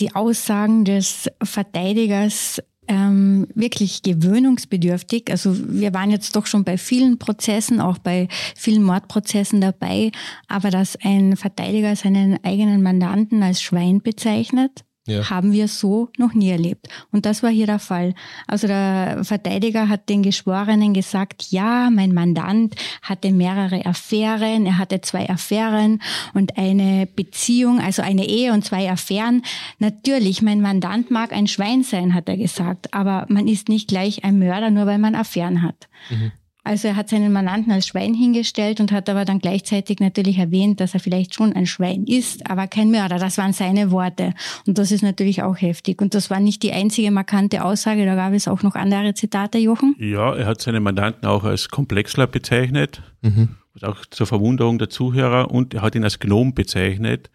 [0.00, 5.30] die Aussagen des Verteidigers ähm, wirklich gewöhnungsbedürftig.
[5.30, 10.10] Also wir waren jetzt doch schon bei vielen Prozessen, auch bei vielen Mordprozessen dabei,
[10.48, 15.28] aber dass ein Verteidiger seinen eigenen Mandanten als Schwein bezeichnet, ja.
[15.30, 16.88] haben wir so noch nie erlebt.
[17.10, 18.14] Und das war hier der Fall.
[18.46, 25.00] Also der Verteidiger hat den Geschworenen gesagt, ja, mein Mandant hatte mehrere Affären, er hatte
[25.00, 26.00] zwei Affären
[26.34, 29.42] und eine Beziehung, also eine Ehe und zwei Affären.
[29.78, 34.24] Natürlich, mein Mandant mag ein Schwein sein, hat er gesagt, aber man ist nicht gleich
[34.24, 35.88] ein Mörder, nur weil man Affären hat.
[36.10, 36.32] Mhm.
[36.68, 40.80] Also er hat seinen Mandanten als Schwein hingestellt und hat aber dann gleichzeitig natürlich erwähnt,
[40.80, 43.18] dass er vielleicht schon ein Schwein ist, aber kein Mörder.
[43.18, 44.34] Das waren seine Worte.
[44.66, 46.02] Und das ist natürlich auch heftig.
[46.02, 49.56] Und das war nicht die einzige markante Aussage, da gab es auch noch andere Zitate,
[49.56, 49.96] Jochen.
[49.98, 53.56] Ja, er hat seinen Mandanten auch als Komplexler bezeichnet, mhm.
[53.80, 57.30] auch zur Verwunderung der Zuhörer, und er hat ihn als Gnom bezeichnet.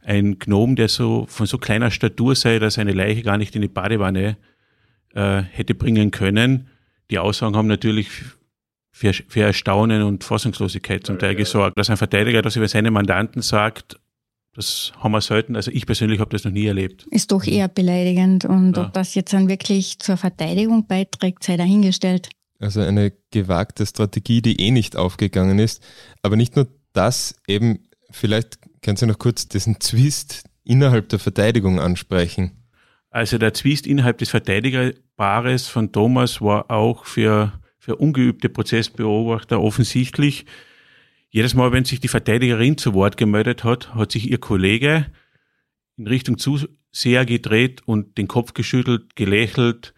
[0.00, 3.60] Ein Gnom, der so von so kleiner Statur sei, dass eine Leiche gar nicht in
[3.60, 4.38] die Badewanne
[5.14, 6.70] äh, hätte bringen können
[7.12, 8.08] die Aussagen haben natürlich
[8.92, 11.78] für, für Erstaunen und Fassungslosigkeit zum Teil gesorgt.
[11.78, 13.98] Dass ein Verteidiger das über seine Mandanten sagt,
[14.54, 15.56] das haben wir selten.
[15.56, 17.06] Also ich persönlich habe das noch nie erlebt.
[17.10, 18.44] Ist doch eher beleidigend.
[18.44, 18.84] Und ja.
[18.84, 22.28] ob das jetzt dann wirklich zur Verteidigung beiträgt, sei dahingestellt.
[22.58, 25.82] Also eine gewagte Strategie, die eh nicht aufgegangen ist.
[26.22, 31.80] Aber nicht nur das, eben, vielleicht können Sie noch kurz diesen Zwist innerhalb der Verteidigung
[31.80, 32.52] ansprechen.
[33.10, 40.46] Also der Zwist innerhalb des Verteidigerpaares von Thomas war auch für, für ungeübte Prozessbeobachter offensichtlich.
[41.30, 45.06] Jedes Mal, wenn sich die Verteidigerin zu Wort gemeldet hat, hat sich ihr Kollege
[45.96, 49.94] in Richtung Zuseher gedreht und den Kopf geschüttelt, gelächelt.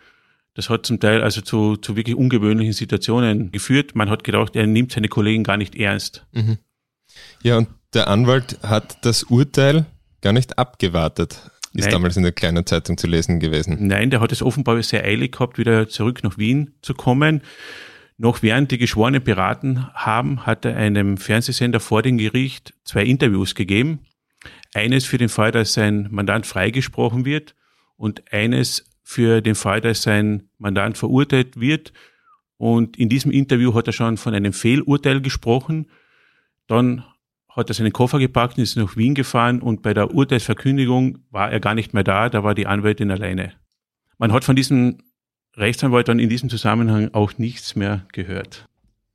[0.54, 3.94] Das hat zum Teil also zu, zu wirklich ungewöhnlichen Situationen geführt.
[3.94, 6.24] Man hat gedacht, er nimmt seine Kollegen gar nicht ernst.
[6.32, 6.56] Mhm.
[7.42, 9.84] Ja, und der Anwalt hat das Urteil
[10.22, 11.50] gar nicht abgewartet.
[11.74, 11.92] Ist Nein.
[11.92, 13.88] damals in der kleinen Zeitung zu lesen gewesen.
[13.88, 17.42] Nein, der hat es offenbar sehr eilig gehabt, wieder zurück nach Wien zu kommen.
[18.16, 23.56] Noch während die Geschworenen beraten haben, hat er einem Fernsehsender vor dem Gericht zwei Interviews
[23.56, 24.06] gegeben.
[24.72, 27.56] Eines für den Fall, dass sein Mandant freigesprochen wird
[27.96, 31.92] und eines für den Fall, dass sein Mandant verurteilt wird.
[32.56, 35.90] Und in diesem Interview hat er schon von einem Fehlurteil gesprochen.
[36.68, 37.04] Dann
[37.56, 41.50] hat er seinen Koffer gepackt und ist nach Wien gefahren und bei der Urteilsverkündigung war
[41.50, 43.52] er gar nicht mehr da, da war die Anwältin alleine.
[44.18, 44.98] Man hat von diesem
[45.56, 48.66] Rechtsanwalt dann in diesem Zusammenhang auch nichts mehr gehört.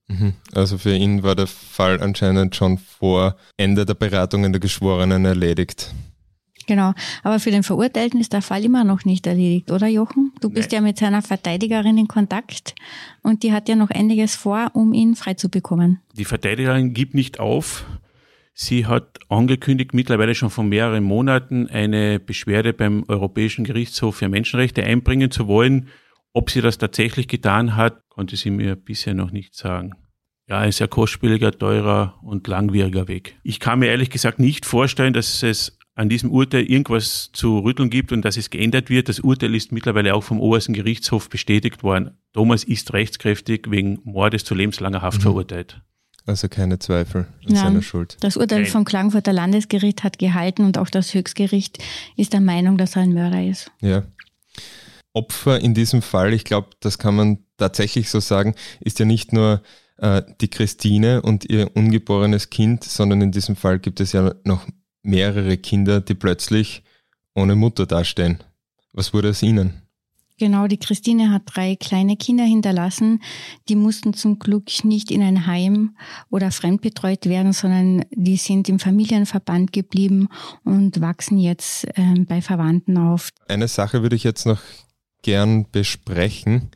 [0.07, 0.33] Mhm.
[0.53, 5.93] Also für ihn war der Fall anscheinend schon vor Ende der Beratungen der Geschworenen erledigt.
[6.65, 10.33] Genau, aber für den Verurteilten ist der Fall immer noch nicht erledigt, oder Jochen?
[10.39, 10.83] Du bist Nein.
[10.83, 12.75] ja mit seiner Verteidigerin in Kontakt
[13.23, 15.99] und die hat ja noch einiges vor, um ihn freizubekommen.
[16.15, 17.85] Die Verteidigerin gibt nicht auf.
[18.61, 24.83] Sie hat angekündigt, mittlerweile schon vor mehreren Monaten eine Beschwerde beim Europäischen Gerichtshof für Menschenrechte
[24.83, 25.87] einbringen zu wollen.
[26.33, 29.93] Ob sie das tatsächlich getan hat, konnte sie mir bisher noch nicht sagen.
[30.49, 33.39] Ja, ein sehr kostspieliger, teurer und langwieriger Weg.
[33.43, 37.89] Ich kann mir ehrlich gesagt nicht vorstellen, dass es an diesem Urteil irgendwas zu rütteln
[37.89, 39.07] gibt und dass es geändert wird.
[39.07, 42.17] Das Urteil ist mittlerweile auch vom obersten Gerichtshof bestätigt worden.
[42.33, 45.23] Thomas ist rechtskräftig wegen Mordes zu lebenslanger Haft mhm.
[45.23, 45.81] verurteilt.
[46.25, 48.17] Also keine Zweifel an ja, seiner Schuld.
[48.19, 51.79] Das Urteil vom Klagenfurter Landesgericht hat gehalten und auch das Höchstgericht
[52.17, 53.71] ist der Meinung, dass er ein Mörder ist.
[53.81, 54.03] Ja.
[55.13, 59.33] Opfer in diesem Fall, ich glaube, das kann man tatsächlich so sagen, ist ja nicht
[59.33, 59.61] nur
[59.97, 64.67] äh, die Christine und ihr ungeborenes Kind, sondern in diesem Fall gibt es ja noch
[65.01, 66.83] mehrere Kinder, die plötzlich
[67.33, 68.43] ohne Mutter dastehen.
[68.93, 69.81] Was wurde aus ihnen?
[70.39, 73.21] Genau, die Christine hat drei kleine Kinder hinterlassen.
[73.67, 75.97] Die mussten zum Glück nicht in ein Heim
[76.29, 80.29] oder fremdbetreut werden, sondern die sind im Familienverband geblieben
[80.63, 83.29] und wachsen jetzt äh, bei Verwandten auf.
[83.49, 84.61] Eine Sache würde ich jetzt noch
[85.23, 86.69] gern besprechen.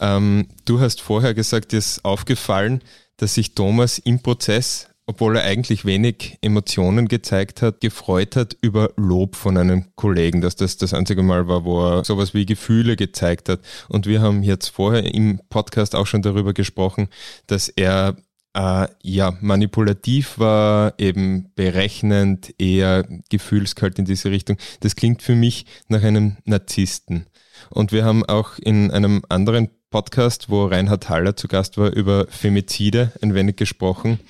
[0.00, 2.82] Ähm, du hast vorher gesagt, dir ist aufgefallen,
[3.16, 8.90] dass sich Thomas im Prozess obwohl er eigentlich wenig Emotionen gezeigt hat, gefreut hat über
[8.96, 12.94] Lob von einem Kollegen, dass das das einzige Mal war, wo er sowas wie Gefühle
[12.94, 13.60] gezeigt hat.
[13.88, 17.08] Und wir haben jetzt vorher im Podcast auch schon darüber gesprochen,
[17.46, 18.18] dass er
[18.52, 24.58] äh, ja manipulativ war, eben berechnend, eher gefühlskalt in diese Richtung.
[24.80, 27.24] Das klingt für mich nach einem Narzissten.
[27.70, 32.26] Und wir haben auch in einem anderen Podcast, wo Reinhard Haller zu Gast war, über
[32.28, 34.20] Femizide ein wenig gesprochen.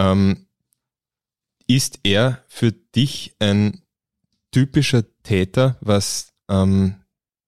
[0.00, 0.46] Ähm,
[1.66, 3.82] ist er für dich ein
[4.50, 6.94] typischer Täter, was ähm,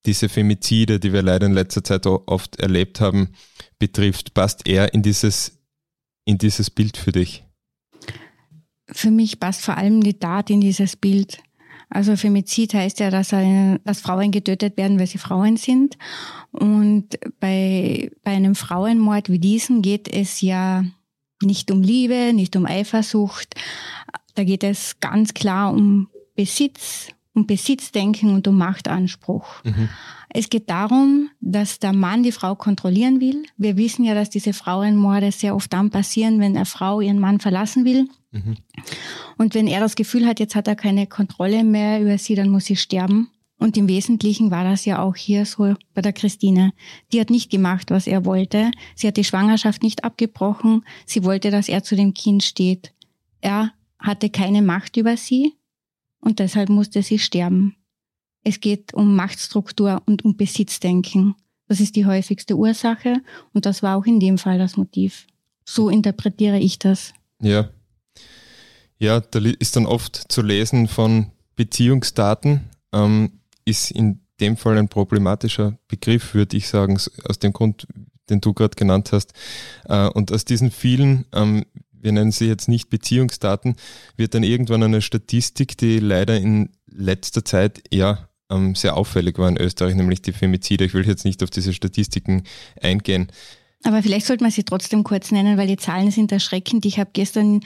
[0.05, 3.31] diese Femizide, die wir leider in letzter Zeit oft erlebt haben,
[3.79, 4.35] betrifft?
[4.35, 5.59] Passt er in dieses,
[6.25, 7.45] in dieses Bild für dich?
[8.87, 11.39] Für mich passt vor allem die Tat in dieses Bild.
[11.89, 15.97] Also Femizid heißt ja, dass, eine, dass Frauen getötet werden, weil sie Frauen sind.
[16.51, 20.85] Und bei, bei einem Frauenmord wie diesem geht es ja
[21.43, 23.55] nicht um Liebe, nicht um Eifersucht.
[24.35, 29.65] Da geht es ganz klar um Besitz, um Besitzdenken und um Machtanspruch.
[29.65, 29.89] Mhm.
[30.35, 33.43] Es geht darum, dass der Mann die Frau kontrollieren will.
[33.59, 37.39] Wir wissen ja, dass diese Frauenmorde sehr oft dann passieren, wenn eine Frau ihren Mann
[37.39, 38.09] verlassen will.
[38.31, 38.57] Mhm.
[39.37, 42.49] Und wenn er das Gefühl hat, jetzt hat er keine Kontrolle mehr über sie, dann
[42.49, 43.29] muss sie sterben.
[43.63, 46.73] Und im Wesentlichen war das ja auch hier so bei der Christine.
[47.13, 48.73] Die hat nicht gemacht, was er wollte.
[48.97, 50.85] Sie hat die Schwangerschaft nicht abgebrochen.
[51.07, 52.93] Sie wollte, dass er zu dem Kind steht.
[53.41, 55.55] Er hatte keine Macht über sie
[56.19, 57.77] und deshalb musste sie sterben.
[58.43, 61.37] Es geht um Machtstruktur und um Besitzdenken.
[61.69, 65.29] Das ist die häufigste Ursache und das war auch in dem Fall das Motiv.
[65.65, 67.15] So interpretiere ich das.
[67.41, 67.71] Ja.
[68.99, 72.69] Ja, da ist dann oft zu lesen von Beziehungsdaten.
[72.93, 77.87] Ähm, ist in dem Fall ein problematischer Begriff, würde ich sagen, aus dem Grund,
[78.29, 79.33] den du gerade genannt hast.
[79.85, 83.77] Äh, und aus diesen vielen, ähm, wir nennen sie jetzt nicht Beziehungsdaten,
[84.17, 89.49] wird dann irgendwann eine Statistik, die leider in letzter Zeit eher ähm, sehr auffällig war
[89.49, 90.85] in Österreich, nämlich die Femizide.
[90.85, 92.43] Ich will jetzt nicht auf diese Statistiken
[92.81, 93.29] eingehen.
[93.85, 96.87] Aber vielleicht sollte man sie trotzdem kurz nennen, weil die Zahlen sind erschreckend.
[96.87, 97.61] Ich habe gestern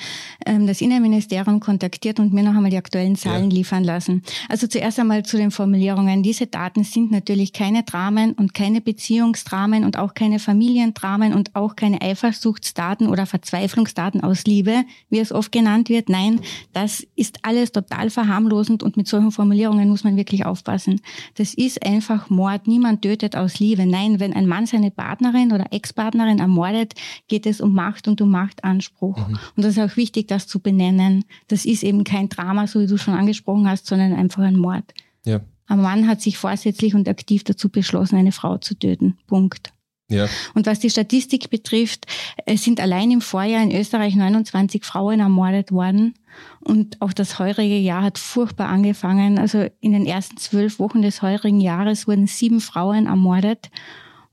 [0.47, 3.57] ähm, das Innenministerium kontaktiert und mir noch einmal die aktuellen Zahlen ja.
[3.59, 4.23] liefern lassen.
[4.49, 6.23] Also zuerst einmal zu den Formulierungen.
[6.23, 11.77] Diese Daten sind natürlich keine Dramen und keine Beziehungsdramen und auch keine Familiendramen und auch
[11.77, 16.09] keine Eifersuchtsdaten oder Verzweiflungsdaten aus Liebe, wie es oft genannt wird.
[16.09, 16.41] Nein,
[16.73, 21.03] das ist alles total verharmlosend und mit solchen Formulierungen muss man wirklich aufpassen.
[21.35, 22.67] Das ist einfach Mord.
[22.67, 23.85] Niemand tötet aus Liebe.
[23.85, 26.94] Nein, wenn ein Mann seine Partnerin oder Ex-Partnerin Partnerin ermordet,
[27.26, 29.16] geht es um Macht und um Machtanspruch.
[29.16, 29.38] Mhm.
[29.57, 31.24] Und das ist auch wichtig, das zu benennen.
[31.48, 34.94] Das ist eben kein Drama, so wie du schon angesprochen hast, sondern einfach ein Mord.
[35.24, 35.40] Ja.
[35.66, 39.18] Ein Mann hat sich vorsätzlich und aktiv dazu beschlossen, eine Frau zu töten.
[39.26, 39.72] Punkt.
[40.09, 40.28] Ja.
[40.54, 42.07] Und was die Statistik betrifft,
[42.44, 46.14] es sind allein im Vorjahr in Österreich 29 Frauen ermordet worden.
[46.61, 49.40] Und auch das heurige Jahr hat furchtbar angefangen.
[49.40, 53.70] Also in den ersten zwölf Wochen des heurigen Jahres wurden sieben Frauen ermordet.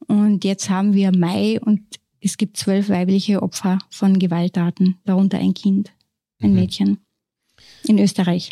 [0.07, 1.81] Und jetzt haben wir Mai und
[2.19, 5.91] es gibt zwölf weibliche Opfer von Gewalttaten, darunter ein Kind,
[6.41, 6.55] ein mhm.
[6.55, 6.97] Mädchen
[7.85, 8.51] in Österreich.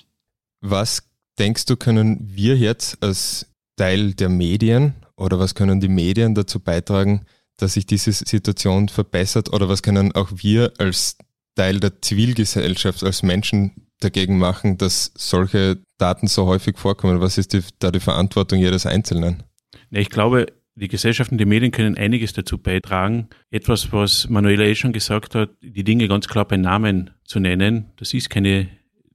[0.62, 1.04] Was
[1.40, 3.48] denkst du, können wir jetzt als
[3.78, 7.26] Teil der Medien oder was können die Medien dazu beitragen,
[7.58, 11.18] dass sich diese Situation verbessert oder was können auch wir als
[11.56, 17.22] Teil der Zivilgesellschaft, als Menschen dagegen machen, dass solche Daten so häufig vorkommen?
[17.22, 19.44] Was ist die, da die Verantwortung jedes Einzelnen?
[19.92, 23.28] Ich glaube, die Gesellschaften, die Medien können einiges dazu beitragen.
[23.50, 27.92] Etwas, was Manuela eh schon gesagt hat, die Dinge ganz klar bei Namen zu nennen.
[27.98, 28.70] Das ist keine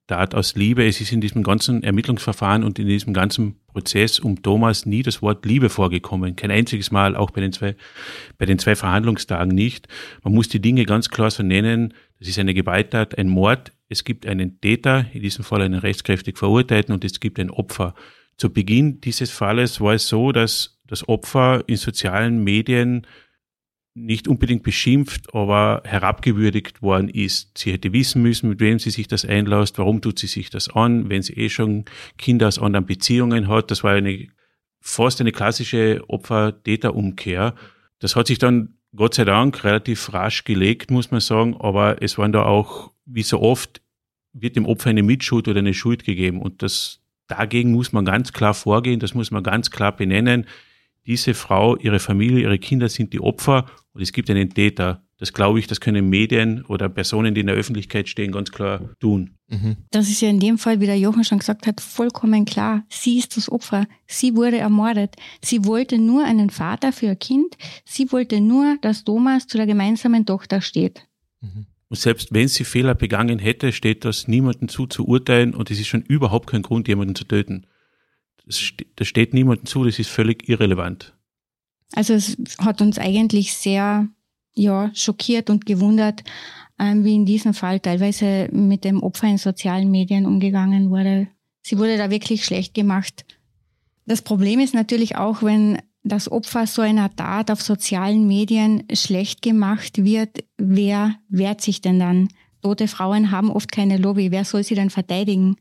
[0.06, 0.86] Tat aus Liebe.
[0.86, 5.20] Es ist in diesem ganzen Ermittlungsverfahren und in diesem ganzen Prozess um Thomas nie das
[5.22, 6.36] Wort Liebe vorgekommen.
[6.36, 7.74] Kein einziges Mal, auch bei den zwei,
[8.38, 9.88] bei den zwei Verhandlungstagen nicht.
[10.22, 11.94] Man muss die Dinge ganz klar so nennen.
[12.18, 13.72] Das ist eine Gewalttat, ein Mord.
[13.88, 17.94] Es gibt einen Täter, in diesem Fall einen rechtskräftig Verurteilten und es gibt ein Opfer.
[18.36, 23.06] Zu Beginn dieses Falles war es so, dass das Opfer in sozialen Medien
[23.96, 27.56] nicht unbedingt beschimpft, aber herabgewürdigt worden ist.
[27.56, 30.68] Sie hätte wissen müssen, mit wem sie sich das einlässt, warum tut sie sich das
[30.68, 31.86] an, wenn sie eh schon
[32.18, 33.70] Kinder aus anderen Beziehungen hat.
[33.70, 34.28] Das war eine
[34.80, 37.54] fast eine klassische Opfer-Täter-Umkehr.
[37.98, 42.18] Das hat sich dann Gott sei Dank relativ rasch gelegt, muss man sagen, aber es
[42.18, 43.80] waren da auch, wie so oft,
[44.32, 48.32] wird dem Opfer eine Mitschuld oder eine Schuld gegeben und das dagegen muss man ganz
[48.32, 50.46] klar vorgehen, das muss man ganz klar benennen
[51.06, 55.02] diese Frau, ihre Familie, ihre Kinder sind die Opfer und es gibt einen Täter.
[55.18, 58.80] Das glaube ich, das können Medien oder Personen, die in der Öffentlichkeit stehen, ganz klar
[59.00, 59.36] tun.
[59.48, 59.76] Mhm.
[59.90, 62.84] Das ist ja in dem Fall, wie der Jochen schon gesagt hat, vollkommen klar.
[62.90, 63.86] Sie ist das Opfer.
[64.06, 65.16] Sie wurde ermordet.
[65.42, 67.56] Sie wollte nur einen Vater für ihr Kind.
[67.84, 71.06] Sie wollte nur, dass Thomas zu der gemeinsamen Tochter steht.
[71.40, 71.66] Mhm.
[71.88, 75.78] Und selbst wenn sie Fehler begangen hätte, steht das niemandem zu, zu urteilen und es
[75.78, 77.66] ist schon überhaupt kein Grund, jemanden zu töten.
[78.46, 81.14] Das steht niemandem zu, das ist völlig irrelevant.
[81.92, 84.08] Also es hat uns eigentlich sehr
[84.54, 86.24] ja, schockiert und gewundert,
[86.78, 91.28] ähm, wie in diesem Fall teilweise mit dem Opfer in sozialen Medien umgegangen wurde.
[91.62, 93.24] Sie wurde da wirklich schlecht gemacht.
[94.06, 99.42] Das Problem ist natürlich auch, wenn das Opfer so einer Tat auf sozialen Medien schlecht
[99.42, 102.28] gemacht wird, wer wehrt sich denn dann?
[102.62, 104.30] Tote Frauen haben oft keine Lobby.
[104.30, 105.56] Wer soll sie denn verteidigen?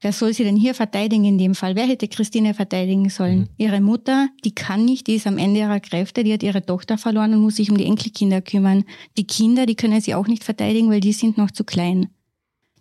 [0.00, 1.74] Wer soll sie denn hier verteidigen in dem Fall?
[1.74, 3.40] Wer hätte Christine verteidigen sollen?
[3.40, 3.48] Mhm.
[3.56, 6.98] Ihre Mutter, die kann nicht, die ist am Ende ihrer Kräfte, die hat ihre Tochter
[6.98, 8.84] verloren und muss sich um die Enkelkinder kümmern.
[9.16, 12.08] Die Kinder, die können sie auch nicht verteidigen, weil die sind noch zu klein.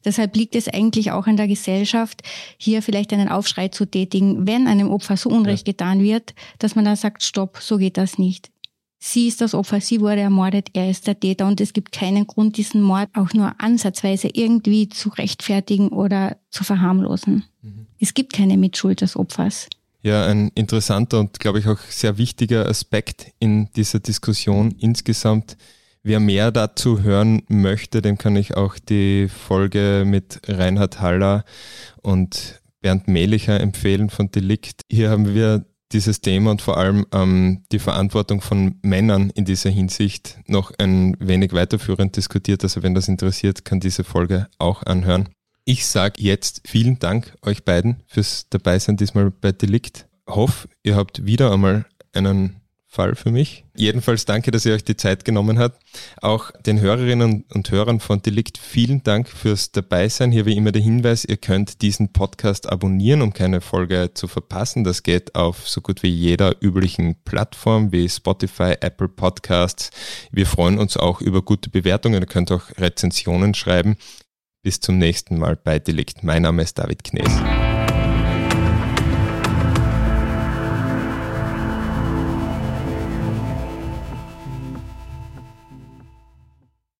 [0.03, 2.21] Deshalb liegt es eigentlich auch an der Gesellschaft,
[2.57, 5.71] hier vielleicht einen Aufschrei zu tätigen, wenn einem Opfer so Unrecht ja.
[5.71, 8.51] getan wird, dass man dann sagt, stopp, so geht das nicht.
[9.07, 12.25] Sie ist das Opfer, sie wurde ermordet, er ist der Täter und es gibt keinen
[12.25, 17.43] Grund, diesen Mord auch nur ansatzweise irgendwie zu rechtfertigen oder zu verharmlosen.
[17.61, 17.85] Mhm.
[17.99, 19.67] Es gibt keine Mitschuld des Opfers.
[20.01, 25.55] Ja, ein interessanter und glaube ich auch sehr wichtiger Aspekt in dieser Diskussion insgesamt.
[26.01, 31.45] Wer mehr dazu hören möchte, dem kann ich auch die Folge mit Reinhard Haller
[32.01, 34.81] und Bernd Mehlicher empfehlen von Delikt.
[34.89, 39.69] Hier haben wir dieses Thema und vor allem ähm, die Verantwortung von Männern in dieser
[39.69, 42.63] Hinsicht noch ein wenig weiterführend diskutiert.
[42.63, 45.29] Also wenn das interessiert, kann diese Folge auch anhören.
[45.63, 50.07] Ich sage jetzt vielen Dank euch beiden fürs Dabeisein diesmal bei Delikt.
[50.27, 52.61] Hoffe, ihr habt wieder einmal einen
[52.95, 53.65] Fall für mich.
[53.75, 55.81] Jedenfalls danke, dass ihr euch die Zeit genommen habt.
[56.21, 60.31] Auch den Hörerinnen und Hörern von Delikt vielen Dank fürs Dabeisein.
[60.31, 64.85] Hier wie immer der Hinweis, ihr könnt diesen Podcast abonnieren, um keine Folge zu verpassen.
[64.85, 69.91] Das geht auf so gut wie jeder üblichen Plattform wie Spotify, Apple Podcasts.
[70.31, 72.21] Wir freuen uns auch über gute Bewertungen.
[72.21, 73.97] Ihr könnt auch Rezensionen schreiben.
[74.63, 76.23] Bis zum nächsten Mal bei Delikt.
[76.23, 77.74] Mein Name ist David Knees.